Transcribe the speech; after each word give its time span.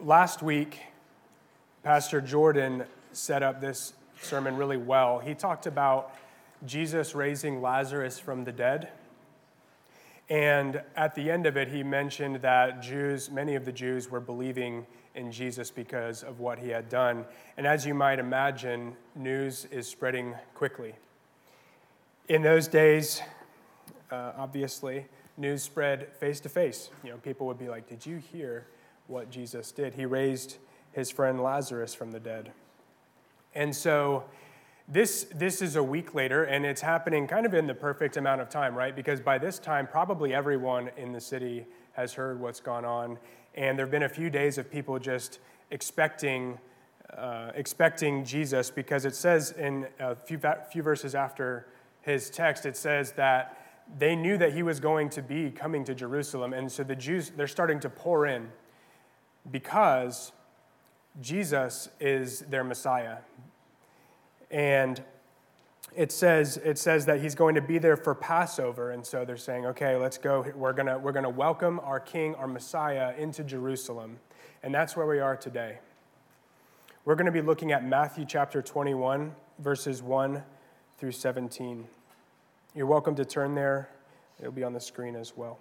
Last 0.00 0.44
week, 0.44 0.78
Pastor 1.82 2.20
Jordan 2.20 2.84
set 3.10 3.42
up 3.42 3.60
this 3.60 3.94
sermon 4.22 4.56
really 4.56 4.76
well. 4.76 5.18
He 5.18 5.34
talked 5.34 5.66
about 5.66 6.14
Jesus 6.64 7.16
raising 7.16 7.60
Lazarus 7.60 8.16
from 8.16 8.44
the 8.44 8.52
dead. 8.52 8.90
And 10.28 10.82
at 10.94 11.16
the 11.16 11.28
end 11.32 11.46
of 11.46 11.56
it, 11.56 11.66
he 11.66 11.82
mentioned 11.82 12.36
that 12.42 12.80
Jews, 12.80 13.28
many 13.28 13.56
of 13.56 13.64
the 13.64 13.72
Jews, 13.72 14.08
were 14.08 14.20
believing 14.20 14.86
in 15.16 15.32
Jesus 15.32 15.68
because 15.68 16.22
of 16.22 16.38
what 16.38 16.60
he 16.60 16.68
had 16.68 16.88
done. 16.88 17.24
And 17.56 17.66
as 17.66 17.84
you 17.84 17.92
might 17.92 18.20
imagine, 18.20 18.94
news 19.16 19.66
is 19.72 19.88
spreading 19.88 20.36
quickly. 20.54 20.94
In 22.28 22.42
those 22.42 22.68
days, 22.68 23.20
uh, 24.12 24.30
obviously, 24.36 25.06
news 25.36 25.64
spread 25.64 26.12
face 26.20 26.38
to 26.38 26.48
face. 26.48 26.90
You 27.02 27.10
know, 27.10 27.16
people 27.16 27.48
would 27.48 27.58
be 27.58 27.68
like, 27.68 27.88
"Did 27.88 28.06
you 28.06 28.18
hear 28.18 28.64
what 29.08 29.30
Jesus 29.30 29.72
did? 29.72 29.94
He 29.94 30.06
raised 30.06 30.58
his 30.92 31.10
friend 31.10 31.42
Lazarus 31.42 31.94
from 31.94 32.12
the 32.12 32.20
dead." 32.20 32.52
And 33.54 33.74
so 33.74 34.24
this, 34.90 35.26
this 35.34 35.60
is 35.60 35.76
a 35.76 35.82
week 35.82 36.14
later, 36.14 36.44
and 36.44 36.64
it's 36.64 36.80
happening 36.80 37.26
kind 37.26 37.44
of 37.44 37.52
in 37.52 37.66
the 37.66 37.74
perfect 37.74 38.16
amount 38.16 38.40
of 38.40 38.48
time, 38.48 38.74
right? 38.74 38.96
Because 38.96 39.20
by 39.20 39.36
this 39.36 39.58
time, 39.58 39.86
probably 39.86 40.32
everyone 40.32 40.90
in 40.96 41.12
the 41.12 41.20
city 41.20 41.66
has 41.92 42.14
heard 42.14 42.40
what's 42.40 42.60
gone 42.60 42.86
on. 42.86 43.18
And 43.54 43.76
there 43.76 43.84
have 43.84 43.90
been 43.90 44.04
a 44.04 44.08
few 44.08 44.30
days 44.30 44.56
of 44.56 44.70
people 44.70 44.98
just 44.98 45.40
expecting, 45.70 46.58
uh, 47.14 47.50
expecting 47.54 48.24
Jesus, 48.24 48.70
because 48.70 49.04
it 49.04 49.14
says 49.14 49.52
in 49.52 49.88
a 49.98 50.14
few, 50.14 50.40
few 50.70 50.82
verses 50.82 51.14
after 51.14 51.66
his 52.00 52.30
text, 52.30 52.64
it 52.64 52.76
says 52.76 53.12
that 53.12 53.60
they 53.98 54.16
knew 54.16 54.38
that 54.38 54.52
he 54.52 54.62
was 54.62 54.80
going 54.80 55.10
to 55.10 55.22
be 55.22 55.50
coming 55.50 55.84
to 55.84 55.94
Jerusalem. 55.94 56.54
And 56.54 56.70
so 56.70 56.82
the 56.82 56.96
Jews, 56.96 57.30
they're 57.30 57.46
starting 57.46 57.80
to 57.80 57.90
pour 57.90 58.26
in 58.26 58.48
because 59.50 60.32
Jesus 61.20 61.88
is 62.00 62.40
their 62.40 62.64
Messiah. 62.64 63.18
And 64.50 65.02
it 65.96 66.12
says, 66.12 66.58
it 66.58 66.78
says 66.78 67.06
that 67.06 67.20
he's 67.20 67.34
going 67.34 67.54
to 67.54 67.60
be 67.60 67.78
there 67.78 67.96
for 67.96 68.14
Passover. 68.14 68.90
And 68.90 69.04
so 69.04 69.24
they're 69.24 69.36
saying, 69.36 69.66
okay, 69.66 69.96
let's 69.96 70.18
go. 70.18 70.46
We're 70.54 70.72
going 70.72 71.02
we're 71.02 71.12
going 71.12 71.24
to 71.24 71.30
welcome 71.30 71.80
our 71.80 72.00
king, 72.00 72.34
our 72.36 72.46
Messiah, 72.46 73.14
into 73.18 73.42
Jerusalem. 73.42 74.18
And 74.62 74.74
that's 74.74 74.96
where 74.96 75.06
we 75.06 75.20
are 75.20 75.36
today. 75.36 75.78
We're 77.04 77.14
going 77.14 77.26
to 77.26 77.32
be 77.32 77.40
looking 77.40 77.72
at 77.72 77.84
Matthew 77.84 78.26
chapter 78.26 78.60
21, 78.60 79.34
verses 79.58 80.02
1 80.02 80.42
through 80.98 81.12
17. 81.12 81.86
You're 82.74 82.86
welcome 82.86 83.14
to 83.14 83.24
turn 83.24 83.54
there, 83.54 83.88
it'll 84.38 84.52
be 84.52 84.64
on 84.64 84.72
the 84.72 84.80
screen 84.80 85.16
as 85.16 85.36
well. 85.36 85.58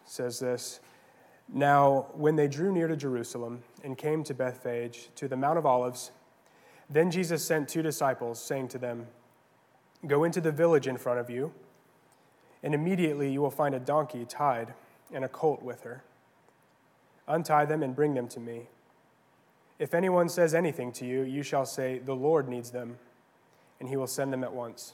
says 0.11 0.39
this. 0.39 0.81
Now, 1.47 2.07
when 2.13 2.35
they 2.35 2.47
drew 2.47 2.71
near 2.73 2.87
to 2.87 2.97
Jerusalem 2.97 3.63
and 3.83 3.97
came 3.97 4.23
to 4.25 4.33
Bethphage, 4.33 5.09
to 5.15 5.27
the 5.27 5.37
Mount 5.37 5.57
of 5.57 5.65
Olives, 5.65 6.11
then 6.89 7.09
Jesus 7.11 7.43
sent 7.43 7.69
two 7.69 7.81
disciples, 7.81 8.41
saying 8.41 8.67
to 8.69 8.77
them, 8.77 9.07
Go 10.05 10.23
into 10.23 10.41
the 10.41 10.51
village 10.51 10.87
in 10.87 10.97
front 10.97 11.19
of 11.19 11.29
you, 11.29 11.53
and 12.61 12.73
immediately 12.73 13.31
you 13.31 13.41
will 13.41 13.51
find 13.51 13.73
a 13.73 13.79
donkey 13.79 14.25
tied 14.25 14.73
and 15.13 15.23
a 15.23 15.29
colt 15.29 15.61
with 15.61 15.83
her. 15.83 16.03
Untie 17.27 17.65
them 17.65 17.81
and 17.81 17.95
bring 17.95 18.13
them 18.13 18.27
to 18.29 18.39
me. 18.39 18.67
If 19.79 19.93
anyone 19.93 20.27
says 20.27 20.53
anything 20.53 20.91
to 20.93 21.05
you, 21.05 21.21
you 21.21 21.43
shall 21.43 21.65
say, 21.65 21.99
The 21.99 22.15
Lord 22.15 22.49
needs 22.49 22.71
them, 22.71 22.97
and 23.79 23.87
he 23.87 23.95
will 23.95 24.07
send 24.07 24.33
them 24.33 24.43
at 24.43 24.53
once. 24.53 24.93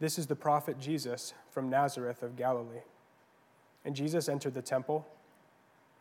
This 0.00 0.18
is 0.18 0.26
the 0.26 0.36
prophet 0.36 0.78
Jesus 0.78 1.34
from 1.50 1.68
Nazareth 1.68 2.22
of 2.22 2.36
Galilee. 2.36 2.82
And 3.84 3.96
Jesus 3.96 4.28
entered 4.28 4.54
the 4.54 4.62
temple 4.62 5.06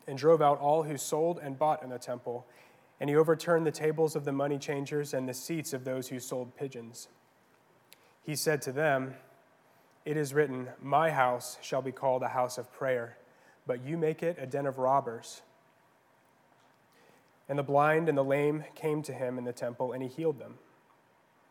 and 0.07 0.17
drove 0.17 0.41
out 0.41 0.59
all 0.59 0.83
who 0.83 0.97
sold 0.97 1.39
and 1.41 1.57
bought 1.57 1.83
in 1.83 1.89
the 1.89 1.97
temple. 1.97 2.45
And 2.99 3.09
he 3.09 3.15
overturned 3.15 3.65
the 3.65 3.71
tables 3.71 4.15
of 4.15 4.25
the 4.25 4.31
money 4.31 4.57
changers 4.57 5.13
and 5.13 5.27
the 5.27 5.33
seats 5.33 5.73
of 5.73 5.83
those 5.83 6.09
who 6.09 6.19
sold 6.19 6.55
pigeons. 6.55 7.07
He 8.23 8.35
said 8.35 8.61
to 8.63 8.71
them, 8.71 9.15
It 10.05 10.17
is 10.17 10.33
written, 10.33 10.69
My 10.81 11.11
house 11.11 11.57
shall 11.61 11.81
be 11.81 11.91
called 11.91 12.23
a 12.23 12.29
house 12.29 12.57
of 12.57 12.71
prayer, 12.71 13.17
but 13.65 13.83
you 13.83 13.97
make 13.97 14.21
it 14.21 14.37
a 14.39 14.45
den 14.45 14.65
of 14.65 14.77
robbers. 14.77 15.41
And 17.49 17.57
the 17.57 17.63
blind 17.63 18.09
and 18.09 18.17
the 18.17 18.23
lame 18.23 18.65
came 18.75 19.01
to 19.03 19.13
him 19.13 19.37
in 19.37 19.45
the 19.45 19.53
temple, 19.53 19.93
and 19.93 20.03
he 20.03 20.09
healed 20.09 20.39
them. 20.39 20.55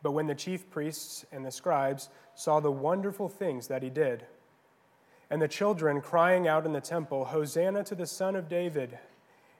But 0.03 0.11
when 0.11 0.27
the 0.27 0.35
chief 0.35 0.69
priests 0.69 1.25
and 1.31 1.45
the 1.45 1.51
scribes 1.51 2.09
saw 2.35 2.59
the 2.59 2.71
wonderful 2.71 3.29
things 3.29 3.67
that 3.67 3.83
he 3.83 3.89
did, 3.89 4.25
and 5.29 5.41
the 5.41 5.47
children 5.47 6.01
crying 6.01 6.47
out 6.47 6.65
in 6.65 6.73
the 6.73 6.81
temple, 6.81 7.25
Hosanna 7.25 7.83
to 7.85 7.95
the 7.95 8.07
Son 8.07 8.35
of 8.35 8.47
David, 8.47 8.97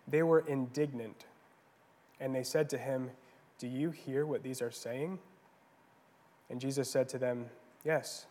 they 0.08 0.24
were 0.24 0.40
indignant. 0.40 1.26
And 2.20 2.34
they 2.34 2.44
said 2.44 2.70
to 2.70 2.78
him, 2.78 3.12
Do 3.60 3.68
you 3.68 3.92
hear 3.92 4.26
what 4.26 4.44
these 4.44 4.62
are 4.62 4.72
saying? 4.72 5.20
And 6.50 6.62
Jesus 6.62 6.90
said 6.90 7.10
to 7.10 7.18
them, 7.18 7.48
Yes. 7.84 8.26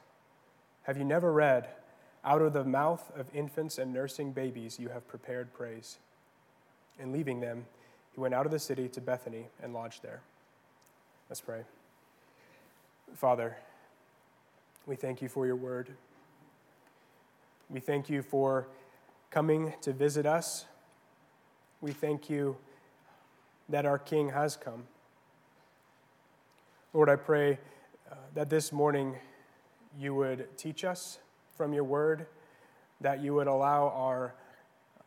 Have 0.85 0.97
you 0.97 1.05
never 1.05 1.33
read, 1.33 1.69
Out 2.25 2.41
of 2.41 2.53
the 2.53 2.65
mouth 2.65 3.13
of 3.17 3.29
infants 3.35 3.77
and 3.77 3.93
nursing 3.93 4.33
babies 4.33 4.79
you 4.79 4.89
have 4.89 5.07
prepared 5.07 5.53
praise? 5.53 5.99
And 6.99 7.13
leaving 7.13 7.41
them, 7.41 7.67
he 8.13 8.21
went 8.21 8.33
out 8.33 8.47
of 8.47 8.53
the 8.53 8.59
city 8.59 8.89
to 8.89 9.01
Bethany 9.03 9.49
and 9.63 9.75
lodged 9.75 10.03
there. 10.03 10.23
Let's 11.29 11.43
pray. 11.43 11.65
Father, 13.15 13.57
we 14.87 14.97
thank 14.97 15.23
you 15.23 15.29
for 15.29 15.47
your 15.47 15.57
word. 15.57 15.91
We 17.69 17.81
thank 17.81 18.09
you 18.09 18.23
for 18.23 18.69
coming 19.31 19.75
to 19.83 19.93
visit 19.93 20.27
us. 20.27 20.67
We 21.81 21.93
thank 21.93 22.31
you 22.31 22.57
that 23.69 23.87
our 23.87 23.99
King 23.99 24.31
has 24.31 24.57
come. 24.57 24.85
Lord, 26.93 27.09
I 27.09 27.17
pray 27.17 27.59
uh, 28.11 28.15
that 28.35 28.49
this 28.49 28.73
morning 28.73 29.17
you 29.99 30.15
would 30.15 30.57
teach 30.57 30.85
us 30.85 31.19
from 31.57 31.73
your 31.73 31.85
word, 31.85 32.27
that 33.01 33.21
you 33.21 33.35
would 33.35 33.47
allow 33.47 33.89
our, 33.89 34.35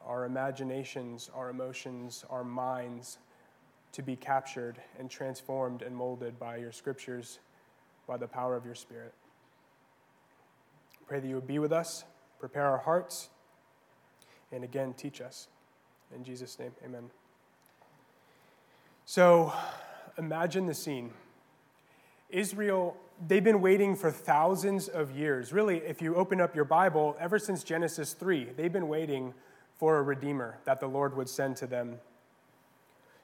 our 0.05 0.25
imaginations, 0.25 1.29
our 1.33 1.49
emotions, 1.49 2.25
our 2.29 2.43
minds 2.43 3.19
to 3.93 4.01
be 4.01 4.15
captured 4.15 4.77
and 4.99 5.09
transformed 5.09 5.81
and 5.81 5.95
molded 5.95 6.37
by 6.37 6.57
your 6.57 6.71
scriptures, 6.71 7.39
by 8.09 8.17
the 8.17 8.27
power 8.27 8.57
of 8.57 8.65
your 8.65 8.75
Spirit. 8.75 9.13
Pray 11.07 11.19
that 11.19 11.27
you 11.27 11.35
would 11.35 11.47
be 11.47 11.59
with 11.59 11.71
us 11.71 12.03
prepare 12.39 12.65
our 12.67 12.77
hearts, 12.77 13.29
and 14.51 14.63
again, 14.63 14.93
teach 14.93 15.19
us. 15.19 15.49
In 16.15 16.23
Jesus' 16.23 16.57
name, 16.57 16.71
amen. 16.83 17.09
So 19.05 19.53
imagine 20.17 20.65
the 20.65 20.73
scene. 20.73 21.11
Israel, 22.29 22.95
they've 23.27 23.43
been 23.43 23.61
waiting 23.61 23.95
for 23.95 24.09
thousands 24.09 24.87
of 24.87 25.11
years. 25.11 25.51
Really, 25.51 25.77
if 25.79 26.01
you 26.01 26.15
open 26.15 26.39
up 26.39 26.55
your 26.55 26.65
Bible, 26.65 27.17
ever 27.19 27.37
since 27.37 27.63
Genesis 27.63 28.13
3, 28.13 28.51
they've 28.55 28.71
been 28.71 28.87
waiting 28.87 29.33
for 29.77 29.97
a 29.97 30.01
Redeemer 30.01 30.57
that 30.63 30.79
the 30.79 30.87
Lord 30.87 31.15
would 31.17 31.27
send 31.27 31.57
to 31.57 31.67
them. 31.67 31.99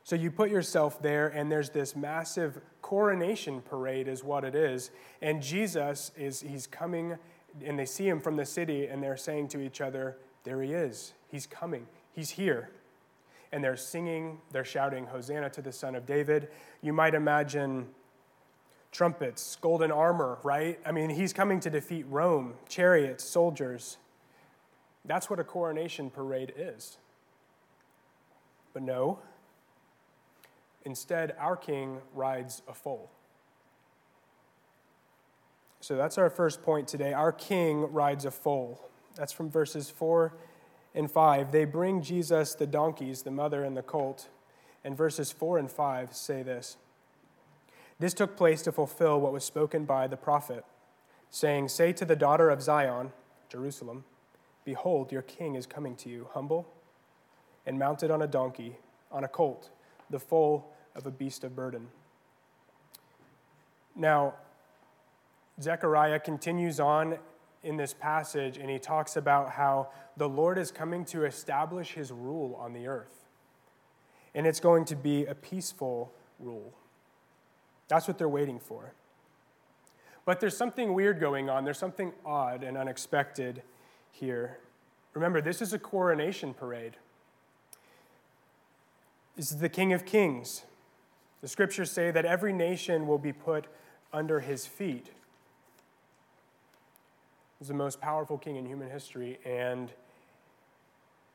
So 0.05 0.15
you 0.15 0.31
put 0.31 0.49
yourself 0.49 1.01
there, 1.01 1.27
and 1.27 1.51
there's 1.51 1.71
this 1.71 1.95
massive 1.95 2.61
coronation 2.81 3.61
parade, 3.61 4.07
is 4.07 4.23
what 4.23 4.45
it 4.45 4.55
is. 4.55 4.91
And 5.21 5.41
Jesus 5.41 6.11
is, 6.15 6.39
he's 6.39 6.67
coming 6.67 7.17
and 7.63 7.79
they 7.79 7.85
see 7.85 8.07
him 8.07 8.19
from 8.19 8.35
the 8.35 8.45
city 8.45 8.87
and 8.87 9.01
they're 9.01 9.17
saying 9.17 9.47
to 9.49 9.61
each 9.61 9.81
other, 9.81 10.17
There 10.43 10.61
he 10.61 10.73
is. 10.73 11.13
He's 11.29 11.47
coming. 11.47 11.87
He's 12.13 12.29
here. 12.31 12.69
and 13.51 13.63
they're 13.63 13.77
singing, 13.77 14.39
they're 14.51 14.65
shouting, 14.65 15.05
Hosanna 15.05 15.49
to 15.51 15.61
the 15.61 15.71
Son 15.71 15.95
of 15.95 16.05
David. 16.05 16.49
You 16.81 16.91
might 16.91 17.15
imagine 17.15 17.87
trumpets, 18.91 19.55
golden 19.61 19.91
armor, 19.91 20.39
right? 20.43 20.79
I 20.85 20.91
mean, 20.91 21.09
he's 21.09 21.31
coming 21.31 21.59
to 21.61 21.69
defeat 21.69 22.05
Rome, 22.09 22.55
chariots, 22.67 23.23
soldiers. 23.23 23.97
That's 25.05 25.29
what 25.29 25.39
a 25.39 25.43
coronation 25.43 26.09
parade 26.09 26.53
is. 26.57 26.97
But 28.73 28.83
no, 28.83 29.19
instead, 30.85 31.35
our 31.39 31.57
king 31.57 31.99
rides 32.13 32.61
a 32.67 32.73
foal. 32.73 33.11
So 35.81 35.95
that's 35.95 36.17
our 36.17 36.29
first 36.29 36.63
point 36.63 36.87
today. 36.87 37.13
Our 37.13 37.31
king 37.31 37.91
rides 37.91 38.25
a 38.25 38.31
foal. 38.31 38.81
That's 39.15 39.33
from 39.33 39.49
verses 39.49 39.89
4 39.89 40.33
and 40.93 41.11
5. 41.11 41.51
They 41.51 41.65
bring 41.65 42.01
Jesus 42.01 42.55
the 42.55 42.65
donkeys, 42.65 43.21
the 43.21 43.31
mother 43.31 43.63
and 43.63 43.75
the 43.77 43.83
colt. 43.83 44.29
And 44.83 44.95
verses 44.97 45.31
4 45.31 45.57
and 45.57 45.69
5 45.69 46.15
say 46.15 46.43
this 46.43 46.77
This 47.99 48.13
took 48.13 48.35
place 48.35 48.61
to 48.63 48.71
fulfill 48.71 49.19
what 49.19 49.33
was 49.33 49.43
spoken 49.43 49.85
by 49.85 50.07
the 50.07 50.17
prophet, 50.17 50.65
saying, 51.29 51.67
Say 51.67 51.93
to 51.93 52.05
the 52.05 52.15
daughter 52.15 52.49
of 52.49 52.61
Zion, 52.61 53.11
Jerusalem, 53.49 54.05
Behold, 54.63 55.11
your 55.11 55.21
king 55.21 55.55
is 55.55 55.67
coming 55.67 55.95
to 55.97 56.09
you, 56.09 56.29
humble 56.33 56.67
and 57.65 57.79
mounted 57.79 58.11
on 58.11 58.21
a 58.21 58.27
donkey, 58.27 58.77
on 59.11 59.23
a 59.23 59.27
colt, 59.27 59.69
the 60.09 60.19
foal 60.19 60.71
of 60.95 61.05
a 61.05 61.11
beast 61.11 61.43
of 61.43 61.55
burden. 61.55 61.87
Now, 63.95 64.35
Zechariah 65.61 66.19
continues 66.19 66.79
on 66.79 67.17
in 67.63 67.77
this 67.77 67.93
passage 67.93 68.57
and 68.57 68.69
he 68.69 68.77
talks 68.77 69.15
about 69.15 69.51
how 69.51 69.89
the 70.17 70.29
Lord 70.29 70.57
is 70.57 70.71
coming 70.71 71.05
to 71.05 71.25
establish 71.25 71.93
his 71.93 72.11
rule 72.11 72.55
on 72.59 72.73
the 72.73 72.87
earth. 72.87 73.25
And 74.33 74.45
it's 74.45 74.59
going 74.59 74.85
to 74.85 74.95
be 74.95 75.25
a 75.25 75.35
peaceful 75.35 76.11
rule. 76.39 76.73
That's 77.87 78.07
what 78.07 78.17
they're 78.17 78.29
waiting 78.29 78.59
for. 78.59 78.93
But 80.25 80.39
there's 80.39 80.57
something 80.57 80.93
weird 80.93 81.19
going 81.19 81.49
on. 81.49 81.63
There's 81.63 81.77
something 81.77 82.11
odd 82.25 82.63
and 82.63 82.77
unexpected 82.77 83.61
here. 84.11 84.57
Remember, 85.13 85.39
this 85.39 85.61
is 85.61 85.71
a 85.71 85.79
coronation 85.79 86.53
parade. 86.53 86.97
This 89.35 89.51
is 89.51 89.59
the 89.59 89.69
King 89.69 89.93
of 89.93 90.05
Kings. 90.05 90.63
The 91.45 91.49
scriptures 91.49 91.91
say 91.91 92.09
that 92.09 92.25
every 92.25 92.53
nation 92.53 93.05
will 93.05 93.19
be 93.19 93.31
put 93.31 93.67
under 94.11 94.39
his 94.39 94.65
feet. 94.65 95.11
He's 97.59 97.67
the 97.67 97.75
most 97.75 98.01
powerful 98.01 98.39
king 98.39 98.55
in 98.55 98.65
human 98.65 98.89
history. 98.89 99.37
And 99.45 99.91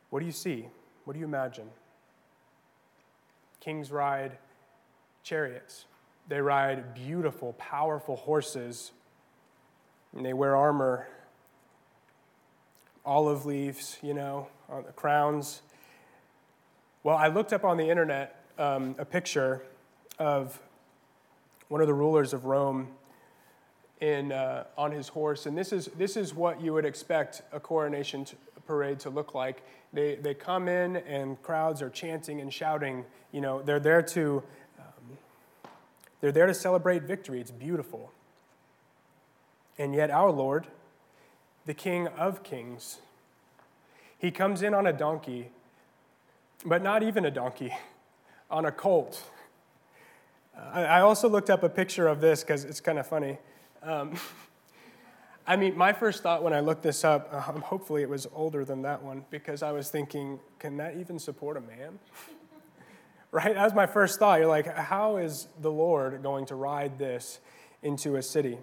what 0.08 0.18
do 0.18 0.26
you 0.26 0.32
see? 0.32 0.66
What 1.04 1.12
do 1.12 1.20
you 1.20 1.26
imagine? 1.26 1.70
Kings 3.60 3.92
ride 3.92 4.38
chariots, 5.22 5.84
they 6.26 6.40
ride 6.40 6.92
beautiful, 6.92 7.52
powerful 7.52 8.16
horses, 8.16 8.90
and 10.16 10.26
they 10.26 10.32
wear 10.32 10.56
armor, 10.56 11.06
olive 13.04 13.46
leaves, 13.46 13.96
you 14.02 14.14
know, 14.14 14.48
on 14.68 14.82
the 14.82 14.92
crowns. 14.92 15.62
Well, 17.04 17.16
I 17.16 17.28
looked 17.28 17.52
up 17.52 17.62
on 17.62 17.76
the 17.76 17.88
internet 17.88 18.44
um, 18.58 18.96
a 18.98 19.04
picture 19.04 19.62
of 20.20 20.60
one 21.68 21.80
of 21.80 21.88
the 21.88 21.94
rulers 21.94 22.32
of 22.32 22.44
Rome 22.44 22.88
in, 24.00 24.32
uh, 24.32 24.64
on 24.78 24.92
his 24.92 25.08
horse. 25.08 25.46
And 25.46 25.58
this 25.58 25.72
is, 25.72 25.86
this 25.98 26.16
is 26.16 26.34
what 26.34 26.60
you 26.60 26.72
would 26.72 26.84
expect 26.84 27.42
a 27.52 27.58
coronation 27.58 28.26
parade 28.66 29.00
to 29.00 29.10
look 29.10 29.34
like. 29.34 29.62
They, 29.92 30.14
they 30.14 30.34
come 30.34 30.68
in, 30.68 30.96
and 30.96 31.40
crowds 31.42 31.82
are 31.82 31.90
chanting 31.90 32.40
and 32.40 32.52
shouting. 32.52 33.04
You 33.32 33.40
know, 33.40 33.62
they're 33.62 33.80
there 33.80 34.02
to, 34.02 34.42
um, 34.78 35.18
they're 36.20 36.32
there 36.32 36.46
to 36.46 36.54
celebrate 36.54 37.02
victory. 37.02 37.40
It's 37.40 37.50
beautiful. 37.50 38.12
And 39.78 39.94
yet, 39.94 40.10
our 40.10 40.30
Lord, 40.30 40.66
the 41.66 41.74
King 41.74 42.06
of 42.08 42.42
Kings, 42.42 42.98
he 44.18 44.30
comes 44.30 44.62
in 44.62 44.74
on 44.74 44.86
a 44.86 44.92
donkey, 44.92 45.50
but 46.64 46.82
not 46.82 47.02
even 47.02 47.24
a 47.24 47.30
donkey, 47.30 47.74
on 48.50 48.66
a 48.66 48.72
colt. 48.72 49.24
I 50.56 51.00
also 51.00 51.28
looked 51.28 51.50
up 51.50 51.62
a 51.62 51.68
picture 51.68 52.06
of 52.06 52.20
this 52.20 52.42
because 52.42 52.64
it's 52.64 52.80
kind 52.80 52.98
of 52.98 53.06
funny. 53.06 53.38
Um, 53.82 54.16
I 55.46 55.56
mean, 55.56 55.76
my 55.76 55.92
first 55.92 56.22
thought 56.22 56.42
when 56.42 56.52
I 56.52 56.60
looked 56.60 56.82
this 56.82 57.02
up, 57.02 57.32
um, 57.48 57.62
hopefully 57.62 58.02
it 58.02 58.08
was 58.08 58.26
older 58.32 58.64
than 58.64 58.82
that 58.82 59.02
one, 59.02 59.24
because 59.30 59.62
I 59.62 59.72
was 59.72 59.90
thinking, 59.90 60.38
can 60.58 60.76
that 60.76 60.96
even 60.96 61.18
support 61.18 61.56
a 61.56 61.60
man? 61.60 61.98
right? 63.32 63.54
That 63.54 63.64
was 63.64 63.74
my 63.74 63.86
first 63.86 64.18
thought. 64.18 64.38
You're 64.38 64.48
like, 64.48 64.72
how 64.76 65.16
is 65.16 65.48
the 65.60 65.72
Lord 65.72 66.22
going 66.22 66.46
to 66.46 66.54
ride 66.54 66.98
this 66.98 67.40
into 67.82 68.16
a 68.16 68.22
city? 68.22 68.58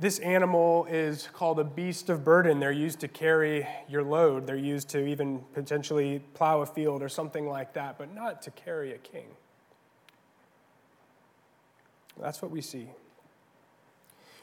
This 0.00 0.18
animal 0.20 0.86
is 0.90 1.28
called 1.32 1.60
a 1.60 1.64
beast 1.64 2.08
of 2.08 2.24
burden. 2.24 2.60
They're 2.60 2.72
used 2.72 3.00
to 3.00 3.08
carry 3.08 3.66
your 3.88 4.02
load. 4.02 4.46
They're 4.46 4.56
used 4.56 4.88
to 4.90 5.06
even 5.06 5.44
potentially 5.52 6.20
plow 6.34 6.62
a 6.62 6.66
field 6.66 7.02
or 7.02 7.08
something 7.08 7.48
like 7.48 7.74
that, 7.74 7.98
but 7.98 8.12
not 8.14 8.42
to 8.42 8.50
carry 8.50 8.92
a 8.92 8.98
king. 8.98 9.26
That's 12.20 12.42
what 12.42 12.50
we 12.50 12.60
see. 12.60 12.88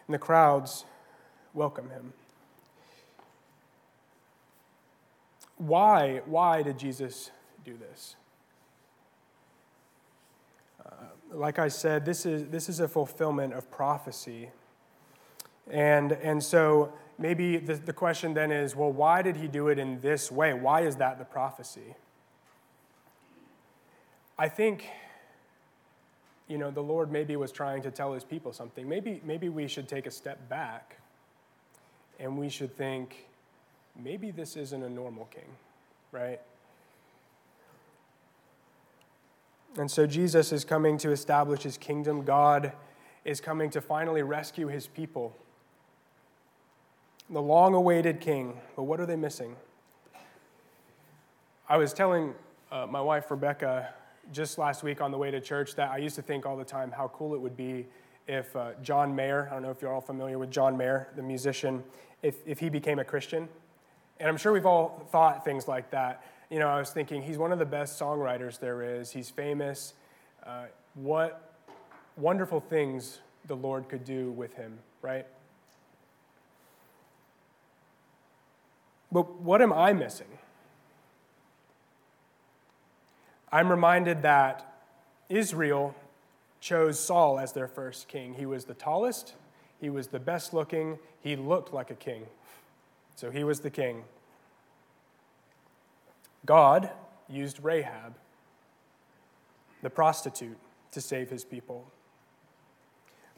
And 0.08 0.14
the 0.14 0.20
crowds 0.20 0.86
welcome 1.54 1.90
him. 1.90 2.14
Why, 5.58 6.22
why 6.26 6.64
did 6.64 6.80
Jesus 6.80 7.32
do 7.66 7.76
this? 7.78 8.16
Uh, 10.86 10.90
like 11.34 11.60
I 11.60 11.68
said, 11.68 12.06
this 12.06 12.26
is, 12.26 12.48
this 12.50 12.70
is 12.70 12.80
a 12.80 12.88
fulfillment 12.88 13.54
of 13.54 13.70
prophecy. 13.70 14.50
And, 15.70 16.12
and 16.14 16.44
so 16.44 16.94
maybe 17.18 17.58
the, 17.58 17.76
the 17.76 17.94
question 17.94 18.34
then 18.34 18.52
is 18.52 18.76
well, 18.76 18.92
why 18.92 19.22
did 19.22 19.38
he 19.38 19.48
do 19.48 19.68
it 19.68 19.80
in 19.80 20.02
this 20.02 20.32
way? 20.32 20.54
Why 20.54 20.82
is 20.82 20.96
that 20.98 21.20
the 21.20 21.26
prophecy? 21.26 21.96
I 24.38 24.48
think 24.50 24.86
you 26.50 26.58
know, 26.58 26.72
the 26.72 26.82
Lord 26.82 27.12
maybe 27.12 27.36
was 27.36 27.52
trying 27.52 27.84
to 27.84 27.92
tell 27.92 28.12
his 28.12 28.24
people 28.24 28.52
something. 28.52 28.90
Maybe, 28.90 29.22
maybe 29.24 29.48
we 29.48 29.68
should 29.68 29.88
take 29.88 30.08
a 30.08 30.12
step 30.12 30.50
back 30.50 30.98
and 32.20 32.38
we 32.38 32.50
should 32.50 32.76
think, 32.76 33.28
maybe 33.96 34.32
this 34.32 34.58
isn't 34.58 34.84
a 34.84 34.90
normal 34.90 35.26
king, 35.26 35.46
right? 36.12 36.42
And 39.78 39.90
so 39.90 40.08
Jesus 40.08 40.52
is 40.52 40.66
coming 40.66 40.98
to 40.98 41.12
establish 41.12 41.62
his 41.62 41.78
kingdom. 41.78 42.24
God 42.24 42.74
is 43.24 43.40
coming 43.40 43.70
to 43.70 43.80
finally 43.80 44.24
rescue 44.24 44.68
his 44.68 44.88
people. 44.88 45.36
The 47.30 47.42
long 47.42 47.74
awaited 47.74 48.20
king. 48.20 48.60
But 48.76 48.84
what 48.84 49.00
are 49.00 49.06
they 49.06 49.16
missing? 49.16 49.56
I 51.68 51.78
was 51.78 51.94
telling 51.94 52.34
uh, 52.72 52.88
my 52.88 53.02
wife, 53.02 53.30
Rebecca, 53.30 53.94
just 54.32 54.58
last 54.58 54.84
week 54.84 55.02
on 55.02 55.12
the 55.12 55.18
way 55.18 55.32
to 55.32 55.40
church 55.40 55.76
that 55.76 55.92
I 55.92 55.98
used 55.98 56.16
to 56.16 56.22
think 56.22 56.46
all 56.46 56.58
the 56.58 56.66
time 56.66 56.92
how 56.92 57.10
cool 57.10 57.34
it 57.34 57.42
would 57.42 57.56
be 57.58 57.86
if 58.28 58.56
uh, 58.56 58.72
John 58.84 59.16
Mayer, 59.16 59.48
I 59.50 59.54
don't 59.54 59.64
know 59.64 59.72
if 59.72 59.82
you're 59.82 59.94
all 59.94 60.02
familiar 60.02 60.38
with 60.38 60.52
John 60.52 60.78
Mayer, 60.78 61.08
the 61.16 61.24
musician, 61.24 61.84
if, 62.22 62.36
if 62.46 62.60
he 62.60 62.70
became 62.70 63.00
a 63.00 63.04
Christian. 63.04 63.50
And 64.20 64.30
I'm 64.30 64.38
sure 64.38 64.52
we've 64.52 64.66
all 64.66 65.08
thought 65.12 65.44
things 65.44 65.68
like 65.68 65.90
that. 65.92 66.24
You 66.50 66.60
know, 66.60 66.68
I 66.68 66.80
was 66.80 66.92
thinking 66.92 67.22
he's 67.22 67.38
one 67.38 67.52
of 67.52 67.60
the 67.60 67.66
best 67.66 68.00
songwriters 68.00 68.60
there 68.60 68.84
is, 68.84 69.12
he's 69.12 69.30
famous. 69.30 69.94
Uh, 70.46 70.66
what 70.94 71.56
wonderful 72.18 72.60
things 72.60 73.20
the 73.46 73.56
Lord 73.56 73.90
could 73.90 74.04
do 74.04 74.32
with 74.32 74.54
him, 74.54 74.78
right? 75.02 75.26
But 79.12 79.42
what 79.42 79.62
am 79.62 79.74
I 79.74 79.94
missing? 79.94 80.28
I'm 83.52 83.70
reminded 83.70 84.22
that 84.22 84.82
Israel 85.30 85.96
chose 86.60 87.00
Saul 87.00 87.40
as 87.40 87.54
their 87.54 87.68
first 87.68 88.08
king. 88.08 88.36
He 88.36 88.46
was 88.46 88.66
the 88.66 88.74
tallest, 88.74 89.34
he 89.80 89.90
was 89.90 90.08
the 90.08 90.20
best 90.20 90.54
looking, 90.54 91.00
he 91.22 91.36
looked 91.36 91.74
like 91.74 91.90
a 91.90 91.96
king. 91.96 92.26
So 93.16 93.32
he 93.32 93.44
was 93.44 93.62
the 93.62 93.70
king. 93.70 94.04
God 96.46 96.90
used 97.28 97.64
Rahab, 97.64 98.16
the 99.82 99.90
prostitute, 99.90 100.58
to 100.92 101.02
save 101.02 101.30
his 101.30 101.44
people. 101.44 101.86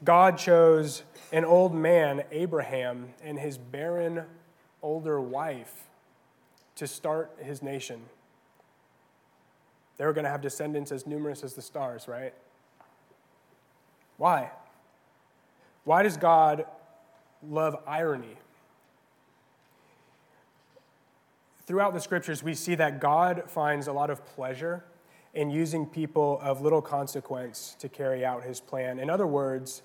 God 0.04 0.36
chose 0.36 1.02
an 1.32 1.44
old 1.44 1.74
man, 1.74 2.24
Abraham, 2.30 3.14
and 3.22 3.38
his 3.38 3.58
barren 3.58 4.24
older 4.82 5.20
wife 5.20 5.88
to 6.76 6.86
start 6.86 7.36
his 7.40 7.62
nation. 7.62 8.02
They 9.98 10.06
were 10.06 10.12
going 10.12 10.24
to 10.24 10.30
have 10.30 10.40
descendants 10.40 10.90
as 10.90 11.06
numerous 11.06 11.44
as 11.44 11.54
the 11.54 11.62
stars, 11.62 12.08
right? 12.08 12.34
Why? 14.16 14.50
Why 15.84 16.02
does 16.02 16.16
God 16.16 16.66
love 17.42 17.76
irony? 17.86 18.36
throughout 21.72 21.94
the 21.94 22.00
scriptures, 22.00 22.42
we 22.42 22.54
see 22.54 22.74
that 22.74 23.00
God 23.00 23.44
finds 23.46 23.86
a 23.86 23.92
lot 23.92 24.10
of 24.10 24.24
pleasure 24.26 24.84
in 25.34 25.50
using 25.50 25.86
people 25.86 26.38
of 26.42 26.60
little 26.60 26.82
consequence 26.82 27.76
to 27.78 27.88
carry 27.88 28.24
out 28.24 28.42
his 28.42 28.60
plan. 28.60 28.98
In 28.98 29.08
other 29.08 29.26
words, 29.26 29.82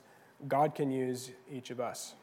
God 0.47 0.75
can 0.75 0.91
use 0.91 1.31
each 1.49 1.69
of 1.69 1.79
us. 1.79 2.15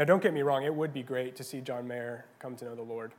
Now, 0.00 0.06
don't 0.06 0.22
get 0.22 0.32
me 0.32 0.40
wrong, 0.40 0.64
it 0.64 0.74
would 0.74 0.94
be 0.94 1.02
great 1.02 1.36
to 1.36 1.44
see 1.44 1.60
John 1.60 1.86
Mayer 1.86 2.24
come 2.38 2.56
to 2.56 2.64
know 2.64 2.74
the 2.74 2.80
Lord. 2.80 3.12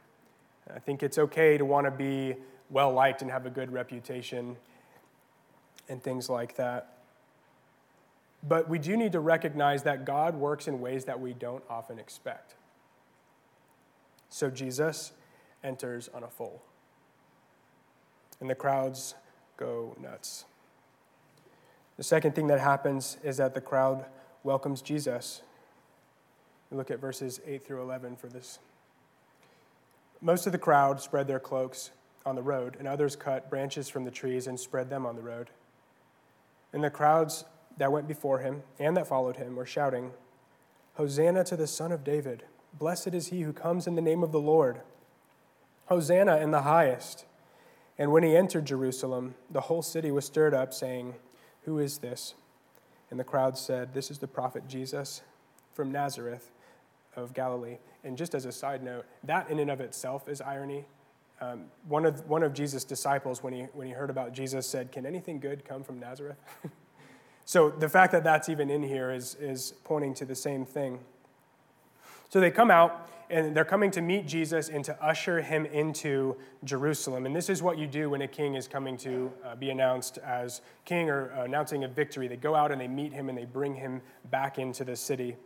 I 0.73 0.79
think 0.79 1.03
it's 1.03 1.19
okay 1.19 1.55
to 1.55 1.63
want 1.63 1.85
to 1.85 1.91
be 1.91 2.37
well 2.71 2.91
liked 2.91 3.21
and 3.21 3.29
have 3.29 3.45
a 3.45 3.51
good 3.51 3.71
reputation 3.71 4.57
and 5.87 6.01
things 6.01 6.27
like 6.27 6.55
that. 6.55 6.97
But 8.41 8.67
we 8.67 8.79
do 8.79 8.97
need 8.97 9.11
to 9.11 9.19
recognize 9.19 9.83
that 9.83 10.05
God 10.05 10.33
works 10.33 10.67
in 10.67 10.81
ways 10.81 11.05
that 11.05 11.19
we 11.19 11.33
don't 11.33 11.63
often 11.69 11.99
expect. 11.99 12.55
So 14.29 14.49
Jesus 14.49 15.11
enters 15.63 16.09
on 16.15 16.23
a 16.23 16.29
foal, 16.29 16.63
and 18.39 18.49
the 18.49 18.55
crowds 18.55 19.13
go 19.55 19.95
nuts. 20.01 20.45
The 21.97 22.03
second 22.03 22.33
thing 22.33 22.47
that 22.47 22.59
happens 22.59 23.17
is 23.23 23.37
that 23.37 23.53
the 23.53 23.61
crowd 23.61 24.05
welcomes 24.43 24.81
Jesus. 24.81 25.43
We 26.71 26.77
look 26.77 26.89
at 26.89 26.99
verses 26.99 27.41
8 27.45 27.65
through 27.65 27.81
11 27.81 28.15
for 28.15 28.27
this. 28.27 28.59
Most 30.21 30.45
of 30.45 30.53
the 30.53 30.57
crowd 30.57 31.01
spread 31.01 31.27
their 31.27 31.39
cloaks 31.39 31.91
on 32.25 32.35
the 32.35 32.41
road, 32.41 32.77
and 32.79 32.87
others 32.87 33.15
cut 33.15 33.49
branches 33.49 33.89
from 33.89 34.05
the 34.05 34.11
trees 34.11 34.47
and 34.47 34.57
spread 34.57 34.89
them 34.89 35.05
on 35.05 35.17
the 35.17 35.21
road. 35.21 35.49
And 36.71 36.81
the 36.83 36.89
crowds 36.89 37.43
that 37.77 37.91
went 37.91 38.07
before 38.07 38.39
him 38.39 38.63
and 38.79 38.95
that 38.95 39.07
followed 39.07 39.35
him 39.35 39.55
were 39.55 39.65
shouting, 39.65 40.11
Hosanna 40.93 41.43
to 41.45 41.57
the 41.57 41.67
Son 41.67 41.91
of 41.91 42.05
David! 42.05 42.43
Blessed 42.73 43.13
is 43.13 43.27
he 43.27 43.41
who 43.41 43.51
comes 43.51 43.85
in 43.85 43.95
the 43.95 44.01
name 44.01 44.23
of 44.23 44.31
the 44.31 44.39
Lord! 44.39 44.79
Hosanna 45.87 46.37
in 46.37 46.51
the 46.51 46.61
highest! 46.61 47.25
And 47.97 48.13
when 48.13 48.23
he 48.23 48.35
entered 48.35 48.65
Jerusalem, 48.65 49.35
the 49.49 49.61
whole 49.61 49.81
city 49.81 50.09
was 50.09 50.25
stirred 50.25 50.53
up, 50.53 50.73
saying, 50.73 51.15
Who 51.63 51.79
is 51.79 51.97
this? 51.97 52.33
And 53.09 53.19
the 53.19 53.25
crowd 53.25 53.57
said, 53.57 53.93
This 53.93 54.09
is 54.09 54.19
the 54.19 54.27
prophet 54.27 54.69
Jesus 54.69 55.21
from 55.73 55.91
Nazareth 55.91 56.49
of 57.15 57.33
Galilee. 57.33 57.77
And 58.03 58.17
just 58.17 58.35
as 58.35 58.45
a 58.45 58.51
side 58.51 58.83
note, 58.83 59.05
that 59.23 59.49
in 59.49 59.59
and 59.59 59.69
of 59.69 59.81
itself 59.81 60.27
is 60.27 60.41
irony. 60.41 60.85
Um, 61.39 61.65
one, 61.87 62.05
of, 62.05 62.27
one 62.29 62.43
of 62.43 62.53
Jesus' 62.53 62.83
disciples, 62.83 63.41
when 63.41 63.53
he, 63.53 63.61
when 63.73 63.87
he 63.87 63.93
heard 63.93 64.09
about 64.09 64.33
Jesus, 64.33 64.67
said, 64.67 64.91
Can 64.91 65.05
anything 65.05 65.39
good 65.39 65.65
come 65.65 65.83
from 65.83 65.99
Nazareth? 65.99 66.37
so 67.45 67.69
the 67.69 67.89
fact 67.89 68.11
that 68.11 68.23
that's 68.23 68.47
even 68.49 68.69
in 68.69 68.83
here 68.83 69.11
is, 69.11 69.35
is 69.35 69.73
pointing 69.83 70.13
to 70.15 70.25
the 70.25 70.35
same 70.35 70.65
thing. 70.65 70.99
So 72.29 72.39
they 72.39 72.51
come 72.51 72.71
out 72.71 73.09
and 73.31 73.55
they're 73.55 73.65
coming 73.65 73.91
to 73.91 74.01
meet 74.01 74.27
Jesus 74.27 74.69
and 74.69 74.83
to 74.85 75.03
usher 75.03 75.41
him 75.41 75.65
into 75.65 76.35
Jerusalem. 76.63 77.25
And 77.25 77.35
this 77.35 77.49
is 77.49 77.63
what 77.63 77.77
you 77.77 77.87
do 77.87 78.09
when 78.09 78.21
a 78.21 78.27
king 78.27 78.55
is 78.55 78.67
coming 78.67 78.97
to 78.97 79.31
uh, 79.43 79.55
be 79.55 79.69
announced 79.69 80.17
as 80.19 80.61
king 80.85 81.09
or 81.09 81.27
announcing 81.29 81.85
a 81.85 81.87
victory. 81.87 82.27
They 82.27 82.35
go 82.35 82.55
out 82.55 82.71
and 82.71 82.79
they 82.79 82.89
meet 82.89 83.13
him 83.13 83.29
and 83.29 83.37
they 83.37 83.45
bring 83.45 83.73
him 83.73 84.01
back 84.29 84.59
into 84.59 84.83
the 84.83 84.95
city. 84.95 85.37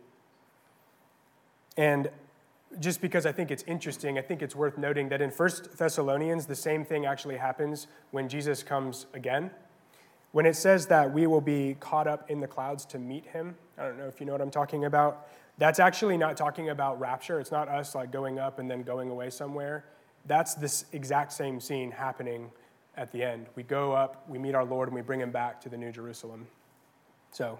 And 1.76 2.10
just 2.80 3.00
because 3.00 3.26
I 3.26 3.32
think 3.32 3.50
it's 3.50 3.64
interesting, 3.66 4.18
I 4.18 4.22
think 4.22 4.42
it's 4.42 4.56
worth 4.56 4.76
noting 4.78 5.08
that 5.10 5.20
in 5.20 5.30
1 5.30 5.50
Thessalonians, 5.76 6.46
the 6.46 6.54
same 6.54 6.84
thing 6.84 7.06
actually 7.06 7.36
happens 7.36 7.86
when 8.10 8.28
Jesus 8.28 8.62
comes 8.62 9.06
again. 9.14 9.50
When 10.32 10.44
it 10.46 10.56
says 10.56 10.86
that 10.86 11.12
we 11.12 11.26
will 11.26 11.40
be 11.40 11.76
caught 11.80 12.06
up 12.06 12.30
in 12.30 12.40
the 12.40 12.46
clouds 12.46 12.84
to 12.86 12.98
meet 12.98 13.24
him, 13.26 13.56
I 13.78 13.84
don't 13.84 13.98
know 13.98 14.06
if 14.06 14.20
you 14.20 14.26
know 14.26 14.32
what 14.32 14.42
I'm 14.42 14.50
talking 14.50 14.84
about. 14.84 15.28
That's 15.58 15.78
actually 15.78 16.18
not 16.18 16.36
talking 16.36 16.68
about 16.68 17.00
rapture. 17.00 17.40
It's 17.40 17.52
not 17.52 17.68
us 17.68 17.94
like 17.94 18.10
going 18.10 18.38
up 18.38 18.58
and 18.58 18.70
then 18.70 18.82
going 18.82 19.08
away 19.08 19.30
somewhere. 19.30 19.84
That's 20.26 20.54
this 20.54 20.84
exact 20.92 21.32
same 21.32 21.60
scene 21.60 21.90
happening 21.90 22.50
at 22.96 23.12
the 23.12 23.22
end. 23.22 23.46
We 23.54 23.62
go 23.62 23.92
up, 23.92 24.28
we 24.28 24.38
meet 24.38 24.54
our 24.54 24.64
Lord, 24.64 24.88
and 24.88 24.94
we 24.94 25.02
bring 25.02 25.20
him 25.20 25.30
back 25.30 25.60
to 25.62 25.68
the 25.68 25.76
New 25.76 25.92
Jerusalem. 25.92 26.46
So, 27.30 27.58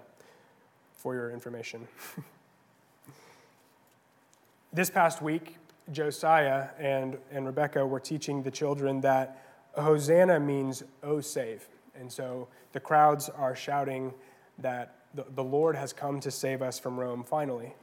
for 0.95 1.15
your 1.15 1.31
information. 1.31 1.87
this 4.73 4.89
past 4.89 5.21
week, 5.21 5.57
Josiah 5.91 6.69
and, 6.79 7.17
and 7.31 7.45
Rebecca 7.45 7.85
were 7.85 7.99
teaching 7.99 8.43
the 8.43 8.51
children 8.51 9.01
that 9.01 9.43
Hosanna 9.73 10.39
means, 10.39 10.83
oh, 11.03 11.21
save. 11.21 11.67
And 11.95 12.11
so 12.11 12.47
the 12.73 12.79
crowds 12.79 13.29
are 13.29 13.55
shouting 13.55 14.13
that 14.59 14.95
the, 15.13 15.25
the 15.35 15.43
Lord 15.43 15.75
has 15.75 15.93
come 15.93 16.19
to 16.21 16.31
save 16.31 16.61
us 16.61 16.79
from 16.79 16.99
Rome 16.99 17.23
finally. 17.23 17.75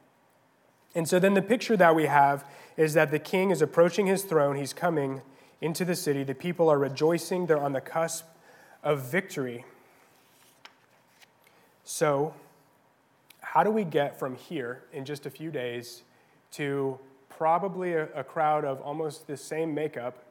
And 0.95 1.09
so 1.09 1.19
then 1.19 1.35
the 1.35 1.43
picture 1.43 1.77
that 1.77 1.95
we 1.95 2.07
have 2.07 2.45
is 2.77 2.95
that 2.95 3.11
the 3.11 3.19
king 3.19 3.51
is 3.51 3.63
approaching 3.63 4.07
his 4.07 4.23
throne, 4.23 4.57
he's 4.57 4.73
coming 4.73 5.23
into 5.61 5.85
the 5.85 5.97
city, 5.97 6.23
the 6.23 6.35
people 6.35 6.69
are 6.69 6.79
rejoicing, 6.79 7.47
they're 7.47 7.59
on 7.59 7.73
the 7.73 7.81
cusp 7.81 8.27
of 8.83 9.01
victory. 9.01 9.65
So, 11.85 12.35
how 13.41 13.63
do 13.63 13.71
we 13.71 13.85
get 13.85 14.19
from 14.19 14.37
here 14.37 14.83
in 14.93 15.05
just 15.05 15.27
a 15.27 15.31
few 15.31 15.51
days 15.51 16.03
to 16.55 16.99
probably 17.29 17.95
a, 17.95 18.05
a 18.15 18.25
crowd 18.25 18.65
of 18.65 18.81
almost 18.81 19.27
the 19.27 19.37
same 19.37 19.75
makeup 19.75 20.25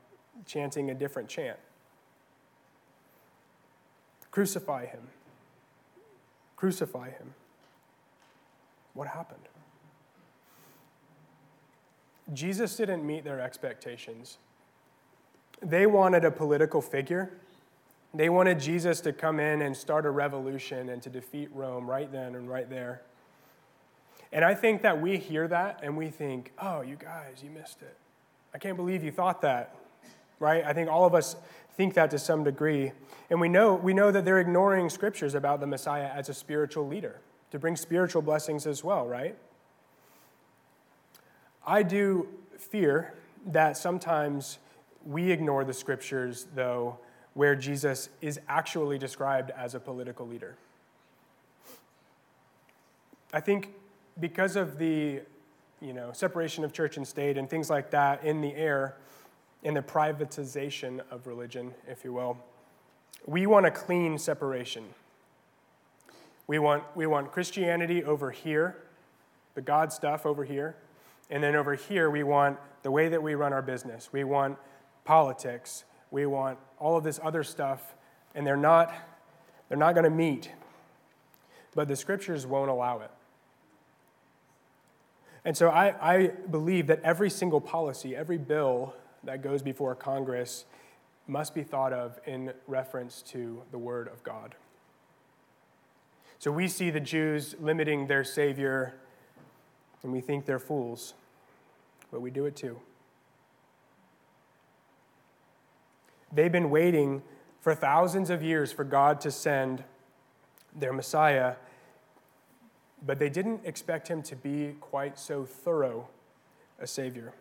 chanting 0.45 0.89
a 0.89 0.93
different 0.93 1.29
chant? 1.29 1.57
Crucify 4.31 4.85
him. 4.85 5.01
Crucify 6.55 7.11
him. 7.11 7.33
What 8.93 9.07
happened? 9.07 9.47
Jesus 12.33 12.75
didn't 12.75 13.05
meet 13.05 13.23
their 13.23 13.41
expectations. 13.41 14.37
They 15.61 15.85
wanted 15.85 16.25
a 16.25 16.31
political 16.31 16.81
figure. 16.81 17.31
They 18.13 18.29
wanted 18.29 18.59
Jesus 18.59 19.01
to 19.01 19.13
come 19.13 19.39
in 19.39 19.61
and 19.61 19.75
start 19.75 20.05
a 20.05 20.09
revolution 20.09 20.89
and 20.89 21.01
to 21.03 21.09
defeat 21.09 21.49
Rome 21.53 21.89
right 21.89 22.11
then 22.11 22.35
and 22.35 22.49
right 22.49 22.69
there. 22.69 23.01
And 24.33 24.43
I 24.43 24.55
think 24.55 24.81
that 24.81 24.99
we 24.99 25.17
hear 25.17 25.47
that 25.47 25.81
and 25.83 25.95
we 25.95 26.09
think, 26.09 26.51
oh, 26.59 26.81
you 26.81 26.95
guys, 26.95 27.43
you 27.43 27.51
missed 27.51 27.83
it. 27.83 27.95
I 28.51 28.57
can't 28.57 28.75
believe 28.75 29.03
you 29.03 29.11
thought 29.11 29.41
that, 29.43 29.75
right? 30.39 30.65
I 30.65 30.73
think 30.73 30.89
all 30.89 31.05
of 31.05 31.13
us 31.13 31.35
think 31.77 31.93
that 31.93 32.09
to 32.11 32.19
some 32.19 32.43
degree. 32.43 32.91
And 33.29 33.39
we 33.39 33.47
know, 33.47 33.75
we 33.75 33.93
know 33.93 34.11
that 34.11 34.25
they're 34.25 34.39
ignoring 34.39 34.89
scriptures 34.89 35.35
about 35.35 35.59
the 35.59 35.67
Messiah 35.67 36.09
as 36.11 36.29
a 36.29 36.33
spiritual 36.33 36.87
leader 36.87 37.21
to 37.51 37.59
bring 37.59 37.75
spiritual 37.75 38.23
blessings 38.23 38.65
as 38.65 38.83
well, 38.83 39.07
right? 39.07 39.37
I 41.65 41.83
do 41.83 42.27
fear 42.57 43.13
that 43.45 43.77
sometimes 43.77 44.57
we 45.05 45.31
ignore 45.31 45.63
the 45.63 45.73
scriptures, 45.73 46.47
though, 46.55 46.97
where 47.35 47.55
Jesus 47.55 48.09
is 48.19 48.39
actually 48.47 48.97
described 48.97 49.51
as 49.51 49.75
a 49.75 49.79
political 49.79 50.27
leader. 50.27 50.55
I 53.31 53.39
think 53.39 53.69
because 54.19 54.55
of 54.55 54.77
the 54.77 55.21
you 55.81 55.93
know, 55.93 56.11
separation 56.13 56.63
of 56.63 56.71
church 56.71 56.97
and 56.97 57.07
state 57.07 57.37
and 57.37 57.49
things 57.49 57.69
like 57.69 57.91
that 57.91 58.23
in 58.23 58.41
the 58.41 58.55
air, 58.55 58.95
in 59.63 59.73
the 59.73 59.81
privatization 59.81 61.01
of 61.11 61.27
religion, 61.27 61.73
if 61.87 62.03
you 62.03 62.13
will, 62.13 62.37
we 63.25 63.45
want 63.45 63.65
a 63.65 63.71
clean 63.71 64.17
separation. 64.17 64.83
We 66.47 66.59
want, 66.59 66.83
we 66.95 67.05
want 67.05 67.31
Christianity 67.31 68.03
over 68.03 68.31
here, 68.31 68.77
the 69.55 69.61
God 69.61 69.93
stuff 69.93 70.25
over 70.25 70.43
here, 70.43 70.75
and 71.29 71.41
then 71.41 71.55
over 71.55 71.75
here, 71.75 72.09
we 72.09 72.23
want 72.23 72.57
the 72.83 72.91
way 72.91 73.09
that 73.09 73.23
we 73.23 73.35
run 73.35 73.53
our 73.53 73.61
business. 73.61 74.09
We 74.11 74.23
want 74.23 74.57
politics. 75.05 75.85
We 76.11 76.25
want 76.25 76.59
all 76.79 76.97
of 76.97 77.03
this 77.03 77.19
other 77.23 77.43
stuff, 77.43 77.95
and 78.35 78.45
they're 78.45 78.57
not, 78.57 78.93
they're 79.67 79.77
not 79.77 79.95
going 79.95 80.03
to 80.03 80.09
meet. 80.09 80.51
But 81.75 81.87
the 81.87 81.95
scriptures 81.95 82.45
won't 82.45 82.69
allow 82.69 82.99
it. 82.99 83.09
And 85.45 85.57
so 85.57 85.69
I, 85.69 86.13
I 86.15 86.27
believe 86.27 86.87
that 86.87 87.01
every 87.03 87.29
single 87.29 87.59
policy, 87.59 88.15
every 88.15 88.37
bill 88.37 88.93
that 89.23 89.41
goes 89.41 89.61
before 89.61 89.95
Congress 89.95 90.65
must 91.27 91.53
be 91.53 91.63
thought 91.63 91.93
of 91.93 92.19
in 92.25 92.53
reference 92.67 93.21
to 93.21 93.61
the 93.71 93.77
Word 93.77 94.07
of 94.07 94.23
God. 94.23 94.55
So 96.39 96.51
we 96.51 96.67
see 96.67 96.89
the 96.89 96.99
Jews 96.99 97.55
limiting 97.59 98.07
their 98.07 98.23
Savior 98.23 98.95
and 100.01 100.11
we 100.11 100.19
think 100.19 100.45
they're 100.45 100.59
fools, 100.59 101.13
but 102.11 102.21
we 102.21 102.29
do 102.29 102.45
it 102.45 102.55
too. 102.55 102.79
They've 106.33 106.51
been 106.51 106.69
waiting 106.69 107.21
for 107.61 107.73
thousands 107.73 108.29
of 108.29 108.43
years 108.43 108.73
for 108.73 108.83
God 108.83 109.21
to 109.21 109.31
send 109.31 109.83
their 110.75 110.91
Messiah, 110.91 111.55
but 113.05 113.19
they 113.19 113.29
didn't 113.29 113.61
expect 113.65 114.07
him 114.07 114.21
to 114.23 114.35
be 114.35 114.75
quite 114.79 115.19
so 115.19 115.45
thorough 115.45 116.07
a 116.79 116.87
Savior. 116.87 117.33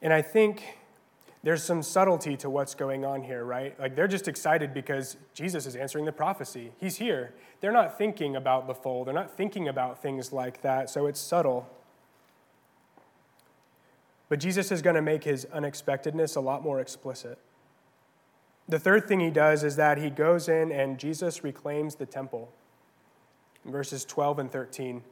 And 0.00 0.12
I 0.12 0.22
think 0.22 0.78
there's 1.42 1.62
some 1.62 1.82
subtlety 1.82 2.36
to 2.38 2.50
what's 2.50 2.74
going 2.74 3.04
on 3.04 3.22
here, 3.22 3.44
right? 3.44 3.78
Like 3.78 3.96
they're 3.96 4.08
just 4.08 4.28
excited 4.28 4.74
because 4.74 5.16
Jesus 5.34 5.66
is 5.66 5.76
answering 5.76 6.04
the 6.04 6.12
prophecy. 6.12 6.72
He's 6.78 6.96
here. 6.96 7.34
They're 7.60 7.72
not 7.72 7.98
thinking 7.98 8.36
about 8.36 8.66
the 8.66 8.74
fold, 8.74 9.06
they're 9.06 9.14
not 9.14 9.36
thinking 9.36 9.68
about 9.68 10.00
things 10.00 10.32
like 10.32 10.62
that, 10.62 10.90
so 10.90 11.06
it's 11.06 11.20
subtle. 11.20 11.68
But 14.28 14.40
Jesus 14.40 14.70
is 14.70 14.82
going 14.82 14.96
to 14.96 15.02
make 15.02 15.24
his 15.24 15.46
unexpectedness 15.46 16.36
a 16.36 16.40
lot 16.40 16.62
more 16.62 16.80
explicit. 16.80 17.38
The 18.68 18.78
third 18.78 19.08
thing 19.08 19.20
he 19.20 19.30
does 19.30 19.64
is 19.64 19.76
that 19.76 19.98
he 19.98 20.10
goes 20.10 20.48
in 20.48 20.70
and 20.70 20.98
Jesus 20.98 21.42
reclaims 21.42 21.94
the 21.94 22.06
temple. 22.06 22.52
In 23.64 23.72
verses 23.72 24.04
12 24.04 24.38
and 24.38 24.52
13, 24.52 25.02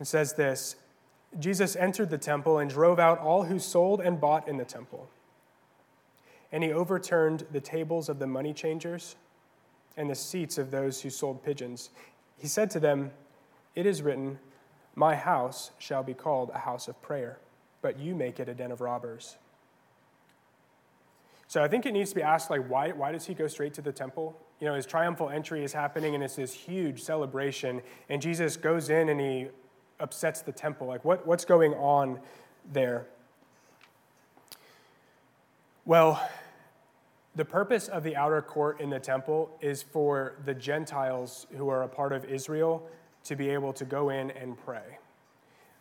it 0.00 0.06
says 0.06 0.34
this 0.34 0.76
Jesus 1.38 1.76
entered 1.76 2.10
the 2.10 2.18
temple 2.18 2.58
and 2.58 2.68
drove 2.68 2.98
out 2.98 3.18
all 3.18 3.44
who 3.44 3.58
sold 3.58 4.00
and 4.00 4.20
bought 4.20 4.48
in 4.48 4.56
the 4.56 4.64
temple. 4.64 5.08
And 6.50 6.62
he 6.62 6.72
overturned 6.72 7.46
the 7.52 7.60
tables 7.60 8.08
of 8.08 8.18
the 8.18 8.26
money 8.26 8.52
changers 8.52 9.16
and 9.96 10.10
the 10.10 10.14
seats 10.14 10.58
of 10.58 10.70
those 10.70 11.00
who 11.00 11.10
sold 11.10 11.42
pigeons. 11.42 11.90
He 12.36 12.48
said 12.48 12.70
to 12.72 12.80
them, 12.80 13.12
It 13.74 13.86
is 13.86 14.02
written, 14.02 14.38
My 14.94 15.14
house 15.14 15.70
shall 15.78 16.02
be 16.02 16.14
called 16.14 16.50
a 16.52 16.58
house 16.58 16.88
of 16.88 17.00
prayer, 17.00 17.38
but 17.80 17.98
you 17.98 18.14
make 18.14 18.40
it 18.40 18.48
a 18.48 18.54
den 18.54 18.72
of 18.72 18.80
robbers. 18.80 19.36
So 21.52 21.62
I 21.62 21.68
think 21.68 21.84
it 21.84 21.92
needs 21.92 22.08
to 22.08 22.16
be 22.16 22.22
asked, 22.22 22.48
like, 22.48 22.66
why, 22.66 22.92
why 22.92 23.12
does 23.12 23.26
he 23.26 23.34
go 23.34 23.46
straight 23.46 23.74
to 23.74 23.82
the 23.82 23.92
temple? 23.92 24.40
You 24.58 24.66
know, 24.66 24.74
his 24.74 24.86
triumphal 24.86 25.28
entry 25.28 25.62
is 25.62 25.74
happening 25.74 26.14
and 26.14 26.24
it's 26.24 26.36
this 26.36 26.54
huge 26.54 27.02
celebration, 27.02 27.82
and 28.08 28.22
Jesus 28.22 28.56
goes 28.56 28.88
in 28.88 29.10
and 29.10 29.20
he 29.20 29.48
upsets 30.00 30.40
the 30.40 30.50
temple. 30.50 30.86
Like, 30.86 31.04
what, 31.04 31.26
what's 31.26 31.44
going 31.44 31.74
on 31.74 32.20
there? 32.72 33.06
Well, 35.84 36.26
the 37.34 37.44
purpose 37.44 37.86
of 37.86 38.02
the 38.02 38.16
outer 38.16 38.40
court 38.40 38.80
in 38.80 38.88
the 38.88 38.98
temple 38.98 39.54
is 39.60 39.82
for 39.82 40.36
the 40.46 40.54
Gentiles 40.54 41.46
who 41.58 41.68
are 41.68 41.82
a 41.82 41.88
part 41.88 42.14
of 42.14 42.24
Israel 42.24 42.88
to 43.24 43.36
be 43.36 43.50
able 43.50 43.74
to 43.74 43.84
go 43.84 44.08
in 44.08 44.30
and 44.30 44.56
pray. 44.56 44.96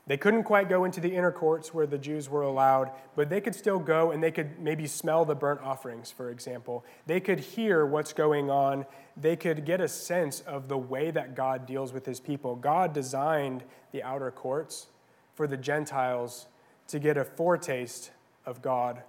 They 0.08 0.18
couldn't 0.18 0.44
quite 0.44 0.68
go 0.68 0.84
into 0.84 1.00
the 1.00 1.16
inner 1.16 1.32
courts 1.32 1.74
where 1.74 1.86
the 1.86 1.98
Jews 1.98 2.28
were 2.28 2.42
allowed, 2.42 2.92
but 3.16 3.30
they 3.30 3.40
could 3.40 3.54
still 3.54 3.80
go 3.80 4.12
and 4.12 4.22
they 4.22 4.32
could 4.32 4.60
maybe 4.60 4.88
smell 4.88 5.26
the 5.26 5.36
burnt 5.36 5.62
offerings, 5.62 6.10
for 6.10 6.32
example. 6.32 6.84
They 7.06 7.20
could 7.20 7.40
hear 7.40 7.86
what's 7.86 8.12
going 8.12 8.50
on. 8.50 8.86
They 9.16 9.36
could 9.36 9.64
get 9.64 9.80
a 9.80 9.88
sense 9.88 10.42
of 10.42 10.68
the 10.68 10.78
way 10.78 11.12
that 11.12 11.36
God 11.36 11.68
deals 11.68 11.94
with 11.94 12.06
his 12.06 12.20
people. 12.20 12.56
God 12.56 12.94
designed 12.94 13.64
the 13.92 14.02
outer 14.02 14.32
courts 14.32 14.88
for 15.36 15.46
the 15.46 15.58
Gentiles 15.58 16.48
to 16.88 16.98
get 17.00 17.16
a 17.16 17.24
foretaste 17.24 18.12
of 18.46 18.62
God 18.62 19.04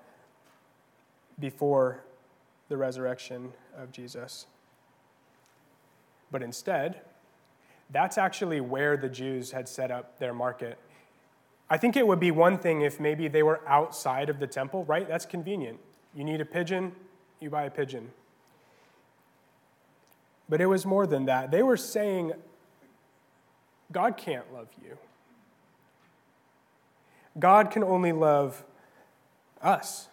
before 1.39 2.05
the 2.69 2.77
resurrection 2.77 3.53
of 3.77 3.91
Jesus. 3.93 4.47
But 6.31 6.43
instead, 6.43 7.01
that's 7.93 8.17
actually 8.17 8.61
where 8.61 8.97
the 8.97 9.09
Jews 9.09 9.53
had 9.53 9.69
set 9.69 9.91
up 9.91 10.19
their 10.19 10.33
market. 10.33 10.79
I 11.69 11.77
think 11.77 11.97
it 11.97 12.07
would 12.07 12.21
be 12.21 12.31
one 12.31 12.59
thing 12.59 12.83
if 12.83 12.99
maybe 12.99 13.29
they 13.29 13.43
were 13.43 13.61
outside 13.67 14.29
of 14.29 14.41
the 14.41 14.47
temple, 14.47 14.85
right? 14.85 15.07
That's 15.07 15.27
convenient. 15.27 15.79
You 16.15 16.25
need 16.25 16.41
a 16.41 16.45
pigeon, 16.45 16.93
you 17.41 17.51
buy 17.51 17.65
a 17.65 17.71
pigeon. 17.71 18.11
But 20.49 20.61
it 20.61 20.67
was 20.67 20.85
more 20.85 21.07
than 21.07 21.27
that. 21.27 21.51
They 21.51 21.63
were 21.63 21.77
saying, 21.77 22.33
God 23.91 24.17
can't 24.17 24.53
love 24.53 24.69
you. 24.83 24.99
God 27.39 27.71
can 27.71 27.83
only 27.83 28.13
love 28.13 28.65
us. 29.63 30.09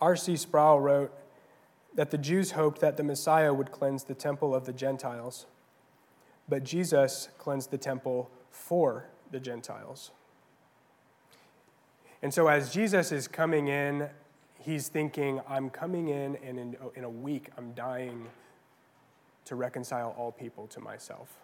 R.C. 0.00 0.36
Sproul 0.36 0.80
wrote 0.80 1.12
that 1.94 2.10
the 2.10 2.18
Jews 2.18 2.52
hoped 2.52 2.80
that 2.80 2.96
the 2.96 3.02
Messiah 3.02 3.52
would 3.52 3.70
cleanse 3.70 4.04
the 4.04 4.14
temple 4.14 4.54
of 4.54 4.64
the 4.64 4.72
Gentiles 4.72 5.46
but 6.48 6.64
Jesus 6.64 7.28
cleansed 7.38 7.70
the 7.70 7.78
temple 7.78 8.30
for 8.50 9.08
the 9.30 9.40
Gentiles. 9.40 10.10
And 12.22 12.32
so, 12.32 12.48
as 12.48 12.72
Jesus 12.72 13.12
is 13.12 13.28
coming 13.28 13.68
in, 13.68 14.08
he's 14.58 14.88
thinking, 14.88 15.40
I'm 15.48 15.68
coming 15.68 16.08
in, 16.08 16.36
and 16.36 16.58
in, 16.58 16.76
in 16.94 17.04
a 17.04 17.10
week, 17.10 17.50
I'm 17.58 17.72
dying 17.72 18.26
to 19.44 19.56
reconcile 19.56 20.14
all 20.16 20.32
people 20.32 20.66
to 20.68 20.80
myself. 20.80 21.36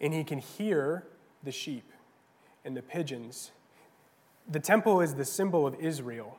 And 0.00 0.12
he 0.12 0.24
can 0.24 0.38
hear 0.38 1.06
the 1.42 1.52
sheep 1.52 1.90
and 2.64 2.76
the 2.76 2.82
pigeons. 2.82 3.52
The 4.50 4.60
temple 4.60 5.00
is 5.00 5.14
the 5.14 5.24
symbol 5.24 5.66
of 5.66 5.74
Israel. 5.76 6.38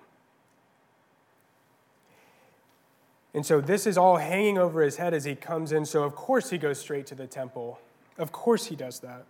And 3.33 3.45
so 3.45 3.61
this 3.61 3.87
is 3.87 3.97
all 3.97 4.17
hanging 4.17 4.57
over 4.57 4.81
his 4.81 4.97
head 4.97 5.13
as 5.13 5.23
he 5.23 5.35
comes 5.35 5.71
in. 5.71 5.85
So, 5.85 6.03
of 6.03 6.15
course, 6.15 6.49
he 6.49 6.57
goes 6.57 6.79
straight 6.79 7.05
to 7.07 7.15
the 7.15 7.27
temple. 7.27 7.79
Of 8.17 8.31
course, 8.31 8.65
he 8.65 8.75
does 8.75 8.99
that. 8.99 9.25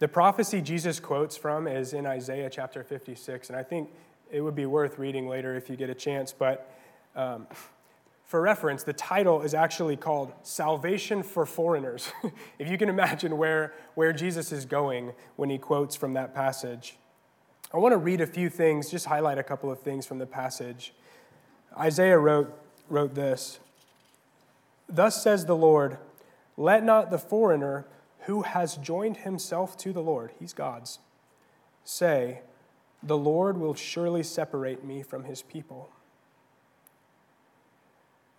The 0.00 0.08
prophecy 0.08 0.60
Jesus 0.60 1.00
quotes 1.00 1.36
from 1.36 1.66
is 1.66 1.94
in 1.94 2.04
Isaiah 2.04 2.50
chapter 2.50 2.84
56, 2.84 3.48
and 3.48 3.58
I 3.58 3.62
think 3.62 3.88
it 4.30 4.42
would 4.42 4.54
be 4.54 4.66
worth 4.66 4.98
reading 4.98 5.28
later 5.28 5.56
if 5.56 5.70
you 5.70 5.76
get 5.76 5.88
a 5.88 5.94
chance. 5.94 6.32
But 6.32 6.70
um, 7.16 7.46
for 8.24 8.42
reference, 8.42 8.82
the 8.82 8.92
title 8.92 9.42
is 9.42 9.54
actually 9.54 9.96
called 9.96 10.32
Salvation 10.42 11.22
for 11.22 11.46
Foreigners. 11.46 12.12
if 12.58 12.68
you 12.68 12.76
can 12.76 12.88
imagine 12.88 13.38
where, 13.38 13.72
where 13.94 14.12
Jesus 14.12 14.52
is 14.52 14.66
going 14.66 15.12
when 15.36 15.48
he 15.48 15.56
quotes 15.56 15.96
from 15.96 16.14
that 16.14 16.34
passage. 16.34 16.96
I 17.74 17.78
want 17.78 17.92
to 17.92 17.98
read 17.98 18.20
a 18.20 18.26
few 18.26 18.48
things, 18.48 18.88
just 18.88 19.06
highlight 19.06 19.36
a 19.36 19.42
couple 19.42 19.68
of 19.68 19.80
things 19.80 20.06
from 20.06 20.18
the 20.18 20.26
passage. 20.26 20.94
Isaiah 21.76 22.18
wrote, 22.18 22.56
wrote 22.88 23.16
this 23.16 23.58
Thus 24.88 25.20
says 25.20 25.46
the 25.46 25.56
Lord, 25.56 25.98
let 26.56 26.84
not 26.84 27.10
the 27.10 27.18
foreigner 27.18 27.84
who 28.26 28.42
has 28.42 28.76
joined 28.76 29.18
himself 29.18 29.76
to 29.78 29.92
the 29.92 30.00
Lord, 30.00 30.30
he's 30.38 30.52
God's, 30.52 31.00
say, 31.82 32.42
The 33.02 33.18
Lord 33.18 33.58
will 33.58 33.74
surely 33.74 34.22
separate 34.22 34.84
me 34.84 35.02
from 35.02 35.24
his 35.24 35.42
people. 35.42 35.90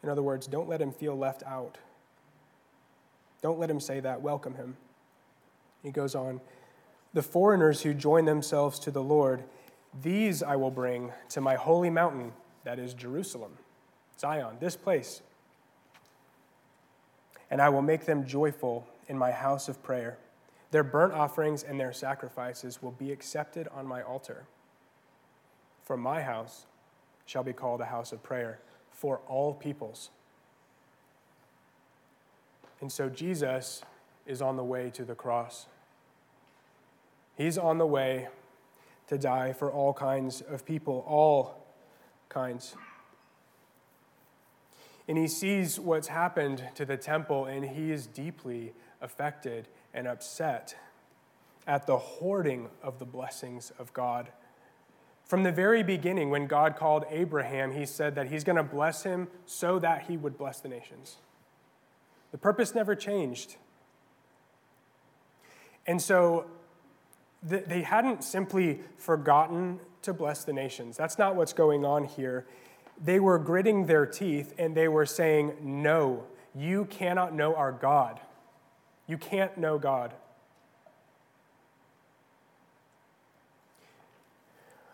In 0.01 0.07
other 0.07 0.23
words, 0.23 0.47
don't 0.47 0.69
let 0.69 0.81
him 0.81 0.93
feel 0.93 1.17
left 1.17 1.43
out. 1.43 1.77
Don't 3.41 3.59
let 3.59 3.69
him 3.69 3.81
say 3.81 3.99
that. 3.99 4.21
Welcome 4.21 4.55
him. 4.55 4.77
He 5.83 5.91
goes 5.91 6.15
on, 6.15 6.39
the 7.15 7.23
foreigners 7.23 7.81
who 7.81 7.93
join 7.93 8.25
themselves 8.25 8.77
to 8.77 8.91
the 8.91 9.01
Lord, 9.01 9.41
these 10.03 10.43
I 10.43 10.57
will 10.57 10.69
bring 10.69 11.13
to 11.29 11.39
my 11.39 11.55
holy 11.55 11.89
mountain, 11.89 12.33
that 12.65 12.77
is 12.77 12.93
Jerusalem, 12.93 13.53
Zion, 14.19 14.57
this 14.59 14.75
place. 14.75 15.21
And 17.49 17.61
I 17.61 17.69
will 17.69 17.81
make 17.81 18.05
them 18.05 18.25
joyful 18.25 18.85
in 19.07 19.17
my 19.17 19.31
house 19.31 19.69
of 19.69 19.81
prayer. 19.81 20.17
Their 20.71 20.83
burnt 20.83 21.13
offerings 21.13 21.63
and 21.63 21.79
their 21.79 21.93
sacrifices 21.93 22.81
will 22.81 22.91
be 22.91 23.13
accepted 23.13 23.69
on 23.73 23.87
my 23.87 24.01
altar. 24.01 24.43
For 25.85 25.95
my 25.95 26.21
house 26.21 26.65
shall 27.25 27.43
be 27.43 27.53
called 27.53 27.79
a 27.79 27.85
house 27.85 28.11
of 28.11 28.23
prayer 28.23 28.59
for 28.91 29.21
all 29.29 29.53
peoples. 29.53 30.09
And 32.81 32.91
so 32.91 33.07
Jesus 33.07 33.83
is 34.27 34.41
on 34.41 34.57
the 34.57 34.65
way 34.65 34.89
to 34.89 35.05
the 35.05 35.15
cross. 35.15 35.67
He's 37.37 37.57
on 37.57 37.77
the 37.77 37.85
way 37.85 38.29
to 39.07 39.17
die 39.17 39.53
for 39.53 39.71
all 39.71 39.93
kinds 39.93 40.41
of 40.41 40.65
people, 40.65 41.03
all 41.07 41.65
kinds. 42.29 42.75
And 45.07 45.17
he 45.17 45.27
sees 45.27 45.79
what's 45.79 46.07
happened 46.07 46.63
to 46.75 46.85
the 46.85 46.97
temple, 46.97 47.45
and 47.45 47.65
he 47.65 47.91
is 47.91 48.07
deeply 48.07 48.73
affected 49.01 49.67
and 49.93 50.07
upset 50.07 50.75
at 51.67 51.85
the 51.85 51.97
hoarding 51.97 52.69
of 52.81 52.99
the 52.99 53.05
blessings 53.05 53.71
of 53.77 53.93
God. 53.93 54.29
From 55.25 55.43
the 55.43 55.51
very 55.51 55.83
beginning, 55.83 56.29
when 56.29 56.47
God 56.47 56.75
called 56.75 57.05
Abraham, 57.09 57.71
he 57.71 57.85
said 57.85 58.15
that 58.15 58.27
he's 58.27 58.43
going 58.43 58.57
to 58.57 58.63
bless 58.63 59.03
him 59.03 59.27
so 59.45 59.79
that 59.79 60.03
he 60.03 60.17
would 60.17 60.37
bless 60.37 60.59
the 60.59 60.69
nations. 60.69 61.17
The 62.31 62.37
purpose 62.37 62.75
never 62.75 62.95
changed. 62.95 63.55
And 65.87 66.01
so 66.01 66.45
they 67.45 67.83
hadn't 67.83 68.23
simply 68.23 68.79
forgotten 68.97 69.79
to 70.01 70.13
bless 70.13 70.43
the 70.43 70.53
nations. 70.53 70.97
That's 70.97 71.17
not 71.17 71.35
what's 71.35 71.53
going 71.53 71.85
on 71.85 72.05
here. 72.05 72.45
They 73.03 73.19
were 73.19 73.37
gritting 73.37 73.85
their 73.85 74.05
teeth 74.05 74.53
and 74.57 74.75
they 74.75 74.87
were 74.87 75.05
saying, 75.05 75.53
No, 75.61 76.23
you 76.55 76.85
cannot 76.85 77.35
know 77.35 77.55
our 77.55 77.71
God. 77.71 78.19
You 79.07 79.17
can't 79.17 79.55
know 79.57 79.77
God. 79.77 80.13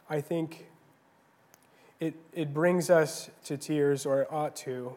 I 0.09 0.19
think 0.19 0.65
it, 2.01 2.15
it 2.33 2.53
brings 2.53 2.89
us 2.89 3.29
to 3.45 3.55
tears, 3.55 4.05
or 4.05 4.23
it 4.23 4.27
ought 4.29 4.57
to, 4.57 4.93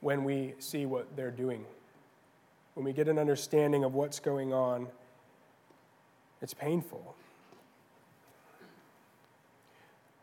when 0.00 0.22
we 0.22 0.54
see 0.60 0.86
what 0.86 1.16
they're 1.16 1.32
doing, 1.32 1.64
when 2.74 2.84
we 2.84 2.92
get 2.92 3.08
an 3.08 3.18
understanding 3.18 3.82
of 3.82 3.94
what's 3.94 4.20
going 4.20 4.52
on 4.52 4.86
It's 6.42 6.54
painful. 6.54 7.14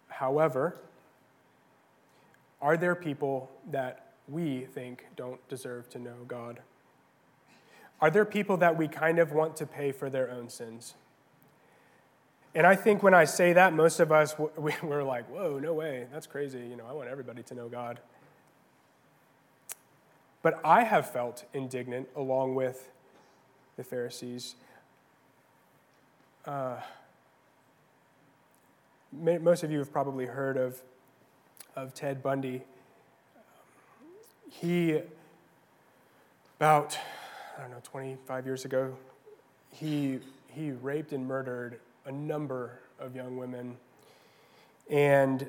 However, 0.07 0.77
are 2.61 2.75
there 2.75 2.95
people 2.95 3.51
that 3.69 4.13
we 4.27 4.65
think 4.73 5.05
don't 5.15 5.45
deserve 5.47 5.89
to 5.91 5.99
know 5.99 6.15
God? 6.27 6.59
Are 8.01 8.09
there 8.09 8.25
people 8.25 8.57
that 8.57 8.77
we 8.77 8.87
kind 8.87 9.19
of 9.19 9.31
want 9.31 9.55
to 9.57 9.65
pay 9.65 9.91
for 9.91 10.09
their 10.09 10.29
own 10.29 10.49
sins? 10.49 10.95
And 12.55 12.65
I 12.65 12.75
think 12.75 13.03
when 13.03 13.13
I 13.13 13.25
say 13.25 13.53
that, 13.53 13.73
most 13.73 13.99
of 13.99 14.11
us, 14.11 14.35
we're 14.57 15.03
like, 15.03 15.29
whoa, 15.29 15.59
no 15.59 15.73
way, 15.73 16.07
that's 16.11 16.27
crazy. 16.27 16.59
You 16.59 16.75
know, 16.75 16.85
I 16.89 16.93
want 16.93 17.09
everybody 17.09 17.43
to 17.43 17.53
know 17.53 17.69
God. 17.69 17.99
But 20.41 20.59
I 20.63 20.83
have 20.83 21.11
felt 21.11 21.45
indignant 21.53 22.07
along 22.15 22.55
with 22.55 22.89
the 23.75 23.83
Pharisees. 23.83 24.55
Uh, 26.47 26.79
most 29.11 29.63
of 29.63 29.71
you 29.71 29.79
have 29.79 29.91
probably 29.91 30.25
heard 30.25 30.55
of, 30.55 30.81
of 31.75 31.93
Ted 31.93 32.23
Bundy. 32.23 32.61
He, 34.49 35.01
about, 36.57 36.97
I 37.57 37.63
don't 37.63 37.71
know, 37.71 37.81
25 37.83 38.45
years 38.45 38.63
ago, 38.63 38.95
he, 39.71 40.19
he 40.47 40.71
raped 40.71 41.11
and 41.11 41.27
murdered 41.27 41.81
a 42.05 42.13
number 42.13 42.79
of 42.97 43.13
young 43.13 43.35
women. 43.35 43.75
And, 44.89 45.47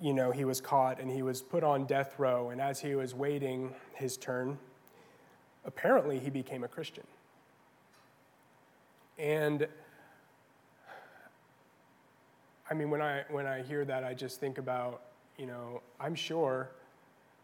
you 0.00 0.14
know, 0.14 0.30
he 0.30 0.44
was 0.44 0.60
caught 0.60 1.00
and 1.00 1.10
he 1.10 1.22
was 1.22 1.42
put 1.42 1.64
on 1.64 1.86
death 1.86 2.14
row. 2.16 2.50
And 2.50 2.60
as 2.60 2.78
he 2.78 2.94
was 2.94 3.12
waiting 3.12 3.74
his 3.94 4.16
turn, 4.16 4.56
apparently 5.64 6.20
he 6.20 6.30
became 6.30 6.62
a 6.62 6.68
Christian. 6.68 7.04
And 9.20 9.68
I 12.70 12.74
mean, 12.74 12.88
when 12.88 13.02
I, 13.02 13.24
when 13.30 13.46
I 13.46 13.62
hear 13.62 13.84
that, 13.84 14.02
I 14.02 14.14
just 14.14 14.40
think 14.40 14.56
about, 14.56 15.02
you 15.36 15.44
know, 15.44 15.82
I'm 16.00 16.14
sure 16.14 16.70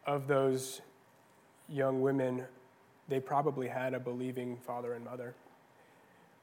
of 0.06 0.26
those 0.26 0.80
young 1.68 2.00
women, 2.00 2.44
they 3.08 3.20
probably 3.20 3.68
had 3.68 3.92
a 3.92 4.00
believing 4.00 4.56
father 4.66 4.94
and 4.94 5.04
mother, 5.04 5.34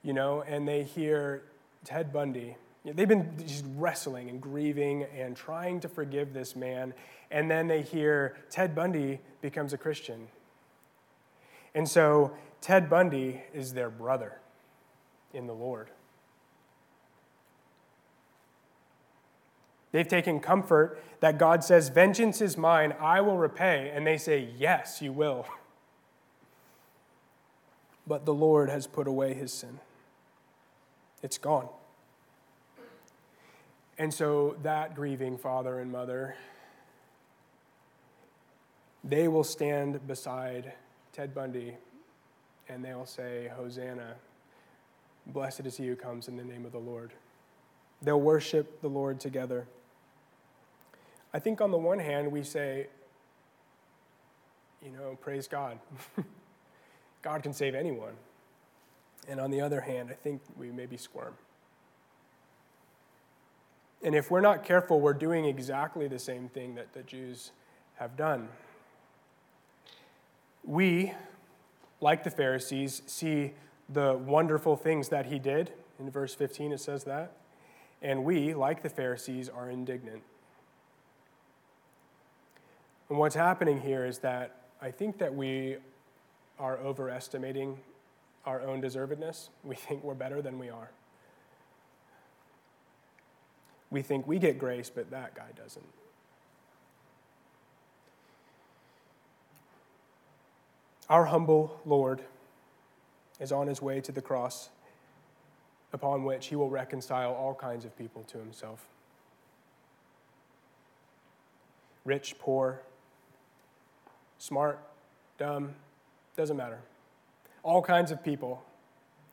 you 0.03 0.13
know, 0.13 0.43
and 0.43 0.67
they 0.67 0.83
hear 0.83 1.41
Ted 1.83 2.13
Bundy. 2.13 2.55
They've 2.85 3.07
been 3.07 3.33
just 3.47 3.65
wrestling 3.75 4.29
and 4.29 4.39
grieving 4.39 5.07
and 5.17 5.35
trying 5.35 5.79
to 5.79 5.89
forgive 5.89 6.33
this 6.33 6.55
man, 6.55 6.93
and 7.31 7.49
then 7.49 7.67
they 7.67 7.81
hear 7.81 8.35
Ted 8.51 8.75
Bundy 8.75 9.19
becomes 9.41 9.73
a 9.73 9.77
Christian. 9.77 10.27
And 11.73 11.89
so 11.89 12.33
Ted 12.61 12.87
Bundy 12.87 13.41
is 13.53 13.73
their 13.73 13.89
brother 13.89 14.39
in 15.33 15.47
the 15.47 15.53
Lord. 15.53 15.89
They've 19.91 20.07
taken 20.07 20.39
comfort 20.39 21.01
that 21.19 21.37
God 21.37 21.63
says, 21.63 21.89
Vengeance 21.89 22.41
is 22.41 22.57
mine, 22.57 22.95
I 22.99 23.21
will 23.21 23.37
repay. 23.37 23.91
And 23.93 24.05
they 24.05 24.17
say, 24.17 24.49
Yes, 24.57 25.01
you 25.01 25.13
will. 25.13 25.45
But 28.05 28.25
the 28.25 28.33
Lord 28.33 28.69
has 28.69 28.87
put 28.87 29.07
away 29.07 29.33
his 29.33 29.53
sin, 29.53 29.79
it's 31.21 31.37
gone. 31.37 31.69
And 33.97 34.11
so 34.11 34.57
that 34.63 34.95
grieving 34.95 35.37
father 35.37 35.79
and 35.79 35.91
mother, 35.91 36.35
they 39.03 39.27
will 39.27 39.43
stand 39.43 40.05
beside 40.07 40.73
Ted 41.11 41.35
Bundy 41.35 41.77
and 42.67 42.83
they'll 42.83 43.05
say, 43.05 43.51
Hosanna, 43.55 44.15
blessed 45.27 45.65
is 45.65 45.77
he 45.77 45.87
who 45.87 45.95
comes 45.95 46.27
in 46.27 46.37
the 46.37 46.43
name 46.43 46.65
of 46.65 46.71
the 46.71 46.79
Lord. 46.79 47.13
They'll 48.01 48.19
worship 48.19 48.81
the 48.81 48.89
Lord 48.89 49.19
together. 49.19 49.67
I 51.33 51.39
think 51.39 51.61
on 51.61 51.71
the 51.71 51.77
one 51.77 51.99
hand, 51.99 52.31
we 52.31 52.43
say, 52.43 52.87
you 54.83 54.91
know, 54.91 55.17
praise 55.21 55.47
God. 55.47 55.79
God 57.21 57.41
can 57.41 57.53
save 57.53 57.73
anyone. 57.73 58.13
And 59.27 59.39
on 59.39 59.49
the 59.49 59.61
other 59.61 59.81
hand, 59.81 60.09
I 60.11 60.15
think 60.15 60.41
we 60.57 60.69
maybe 60.69 60.97
squirm. 60.97 61.33
And 64.03 64.13
if 64.13 64.29
we're 64.29 64.41
not 64.41 64.65
careful, 64.65 64.99
we're 64.99 65.13
doing 65.13 65.45
exactly 65.45 66.09
the 66.09 66.19
same 66.19 66.49
thing 66.49 66.75
that 66.75 66.93
the 66.93 67.03
Jews 67.03 67.51
have 67.95 68.17
done. 68.17 68.49
We, 70.65 71.13
like 72.01 72.25
the 72.25 72.31
Pharisees, 72.31 73.01
see 73.05 73.53
the 73.89 74.13
wonderful 74.13 74.75
things 74.75 75.09
that 75.09 75.27
he 75.27 75.39
did. 75.39 75.71
In 75.99 76.09
verse 76.09 76.33
15, 76.33 76.71
it 76.71 76.79
says 76.79 77.03
that. 77.03 77.33
And 78.01 78.23
we, 78.23 78.53
like 78.53 78.83
the 78.83 78.89
Pharisees, 78.89 79.49
are 79.49 79.69
indignant. 79.69 80.23
And 83.09 83.17
what's 83.17 83.35
happening 83.35 83.81
here 83.81 84.05
is 84.05 84.19
that 84.19 84.55
I 84.81 84.91
think 84.91 85.17
that 85.19 85.33
we 85.33 85.77
are 86.59 86.77
overestimating 86.77 87.79
our 88.45 88.61
own 88.61 88.81
deservedness. 88.81 89.49
We 89.63 89.75
think 89.75 90.03
we're 90.03 90.13
better 90.13 90.41
than 90.41 90.59
we 90.59 90.69
are. 90.69 90.91
We 93.89 94.01
think 94.01 94.27
we 94.27 94.39
get 94.39 94.57
grace, 94.57 94.89
but 94.89 95.11
that 95.11 95.35
guy 95.35 95.49
doesn't. 95.55 95.85
Our 101.09 101.25
humble 101.25 101.79
Lord 101.85 102.23
is 103.39 103.51
on 103.51 103.67
his 103.67 103.81
way 103.81 104.01
to 104.01 104.11
the 104.11 104.21
cross, 104.21 104.69
upon 105.91 106.23
which 106.23 106.47
he 106.47 106.55
will 106.55 106.69
reconcile 106.69 107.33
all 107.33 107.53
kinds 107.53 107.85
of 107.85 107.97
people 107.97 108.23
to 108.23 108.37
himself 108.37 108.87
rich, 112.05 112.35
poor, 112.39 112.81
smart, 114.37 114.79
dumb, 115.37 115.73
doesn't 116.35 116.57
matter. 116.57 116.79
All 117.63 117.81
kinds 117.81 118.11
of 118.11 118.23
people. 118.23 118.63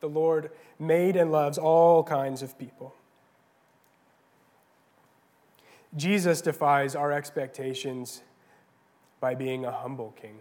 The 0.00 0.08
Lord 0.08 0.50
made 0.78 1.16
and 1.16 1.32
loves 1.32 1.58
all 1.58 2.02
kinds 2.02 2.42
of 2.42 2.58
people. 2.58 2.94
Jesus 5.96 6.40
defies 6.40 6.94
our 6.94 7.10
expectations 7.10 8.22
by 9.20 9.34
being 9.34 9.64
a 9.64 9.72
humble 9.72 10.14
king. 10.20 10.38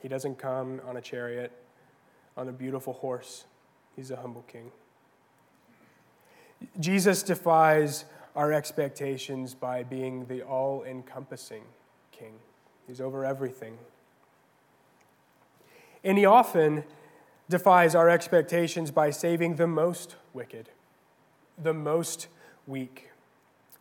He 0.00 0.08
doesn't 0.08 0.38
come 0.38 0.80
on 0.86 0.96
a 0.96 1.00
chariot, 1.00 1.50
on 2.36 2.48
a 2.48 2.52
beautiful 2.52 2.92
horse. 2.92 3.44
He's 3.96 4.10
a 4.10 4.16
humble 4.16 4.42
king. 4.42 4.70
Jesus 6.80 7.22
defies 7.22 8.04
our 8.34 8.52
expectations 8.52 9.54
by 9.54 9.82
being 9.82 10.26
the 10.26 10.42
all 10.42 10.82
encompassing 10.84 11.62
king. 12.10 12.34
He's 12.86 13.00
over 13.00 13.24
everything. 13.24 13.78
And 16.02 16.18
he 16.18 16.26
often 16.26 16.84
defies 17.48 17.94
our 17.94 18.08
expectations 18.08 18.90
by 18.90 19.10
saving 19.10 19.56
the 19.56 19.66
most 19.66 20.16
wicked, 20.32 20.68
the 21.62 21.74
most 21.74 22.28
weak, 22.66 23.10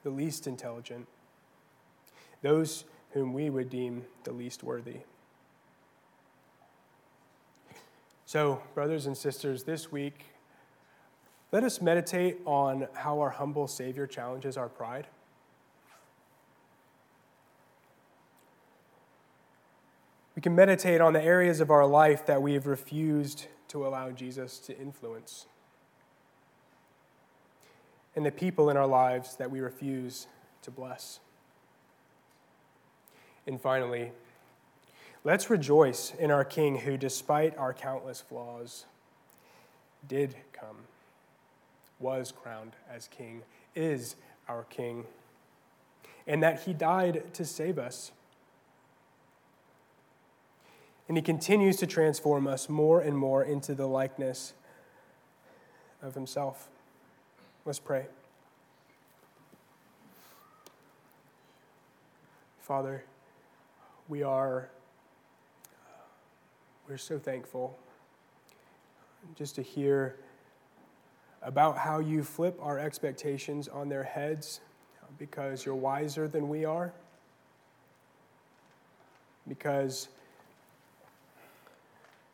the 0.03 0.09
least 0.09 0.47
intelligent, 0.47 1.07
those 2.41 2.85
whom 3.11 3.33
we 3.33 3.49
would 3.49 3.69
deem 3.69 4.05
the 4.23 4.31
least 4.31 4.63
worthy. 4.63 4.97
So, 8.33 8.63
brothers 8.73 9.05
and 9.05 9.15
sisters, 9.15 9.61
this 9.63 9.91
week, 9.91 10.25
let 11.51 11.63
us 11.63 11.79
meditate 11.83 12.39
on 12.45 12.87
how 12.93 13.19
our 13.19 13.29
humble 13.29 13.67
Savior 13.67 14.07
challenges 14.07 14.57
our 14.57 14.69
pride. 14.69 15.05
We 20.35 20.41
can 20.41 20.55
meditate 20.55 20.99
on 20.99 21.13
the 21.13 21.21
areas 21.21 21.59
of 21.59 21.69
our 21.69 21.85
life 21.85 22.25
that 22.25 22.41
we 22.41 22.53
have 22.53 22.65
refused 22.65 23.45
to 23.67 23.85
allow 23.85 24.09
Jesus 24.09 24.57
to 24.61 24.75
influence, 24.79 25.45
and 28.15 28.25
the 28.25 28.31
people 28.31 28.71
in 28.71 28.77
our 28.77 28.87
lives 28.87 29.35
that 29.35 29.51
we 29.51 29.59
refuse 29.59 30.25
to 30.63 30.71
bless. 30.71 31.19
And 33.45 33.61
finally, 33.61 34.11
let's 35.23 35.49
rejoice 35.49 36.13
in 36.17 36.31
our 36.31 36.45
King 36.45 36.79
who, 36.79 36.97
despite 36.97 37.57
our 37.57 37.73
countless 37.73 38.21
flaws, 38.21 38.85
did 40.07 40.35
come, 40.51 40.77
was 41.99 42.31
crowned 42.31 42.73
as 42.89 43.07
King, 43.07 43.43
is 43.75 44.15
our 44.47 44.63
King, 44.65 45.05
and 46.27 46.43
that 46.43 46.63
he 46.63 46.73
died 46.73 47.33
to 47.33 47.45
save 47.45 47.77
us 47.77 48.11
and 51.07 51.17
he 51.17 51.21
continues 51.21 51.77
to 51.77 51.87
transform 51.87 52.47
us 52.47 52.69
more 52.69 53.01
and 53.01 53.17
more 53.17 53.43
into 53.43 53.75
the 53.75 53.87
likeness 53.87 54.53
of 56.01 56.15
himself. 56.15 56.69
Let's 57.65 57.79
pray. 57.79 58.05
Father, 62.61 63.03
we 64.07 64.23
are 64.23 64.69
we're 66.93 66.97
so 66.99 67.17
thankful 67.17 67.75
just 69.33 69.55
to 69.55 69.63
hear 69.63 70.15
about 71.41 71.75
how 71.75 71.97
you 71.97 72.23
flip 72.23 72.55
our 72.61 72.77
expectations 72.77 73.67
on 73.67 73.89
their 73.89 74.03
heads 74.03 74.59
because 75.17 75.65
you're 75.65 75.73
wiser 75.73 76.27
than 76.27 76.47
we 76.47 76.65
are, 76.65 76.93
because, 79.47 80.07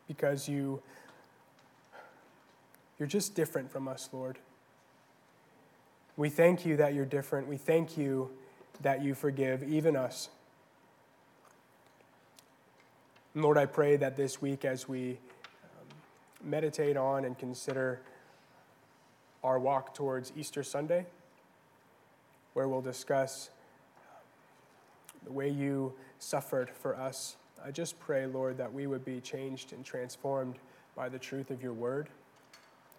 because 0.06 0.46
you, 0.46 0.82
you're 2.98 3.08
just 3.08 3.34
different 3.34 3.72
from 3.72 3.88
us, 3.88 4.10
Lord. 4.12 4.36
We 6.18 6.28
thank 6.28 6.66
you 6.66 6.76
that 6.76 6.92
you're 6.92 7.06
different. 7.06 7.48
We 7.48 7.56
thank 7.56 7.96
you 7.96 8.30
that 8.82 9.02
you 9.02 9.14
forgive 9.14 9.62
even 9.62 9.96
us. 9.96 10.28
And 13.34 13.44
Lord, 13.44 13.58
I 13.58 13.66
pray 13.66 13.96
that 13.96 14.16
this 14.16 14.42
week, 14.42 14.64
as 14.64 14.88
we 14.88 15.10
um, 15.62 15.86
meditate 16.42 16.96
on 16.96 17.24
and 17.24 17.38
consider 17.38 18.00
our 19.44 19.58
walk 19.58 19.94
towards 19.94 20.32
Easter 20.36 20.62
Sunday, 20.62 21.06
where 22.54 22.66
we'll 22.66 22.80
discuss 22.80 23.50
um, 23.96 25.24
the 25.24 25.32
way 25.32 25.48
you 25.48 25.92
suffered 26.18 26.70
for 26.70 26.96
us, 26.96 27.36
I 27.64 27.70
just 27.70 28.00
pray, 28.00 28.26
Lord, 28.26 28.58
that 28.58 28.72
we 28.72 28.86
would 28.86 29.04
be 29.04 29.20
changed 29.20 29.72
and 29.72 29.84
transformed 29.84 30.56
by 30.96 31.08
the 31.08 31.18
truth 31.18 31.50
of 31.50 31.62
your 31.62 31.72
word, 31.72 32.08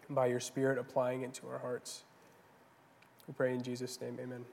and 0.07 0.15
by 0.15 0.27
your 0.27 0.39
Spirit 0.39 0.77
applying 0.77 1.23
it 1.23 1.33
to 1.35 1.47
our 1.49 1.59
hearts. 1.59 2.03
We 3.27 3.33
pray 3.33 3.53
in 3.53 3.61
Jesus' 3.61 3.99
name, 3.99 4.17
amen. 4.21 4.45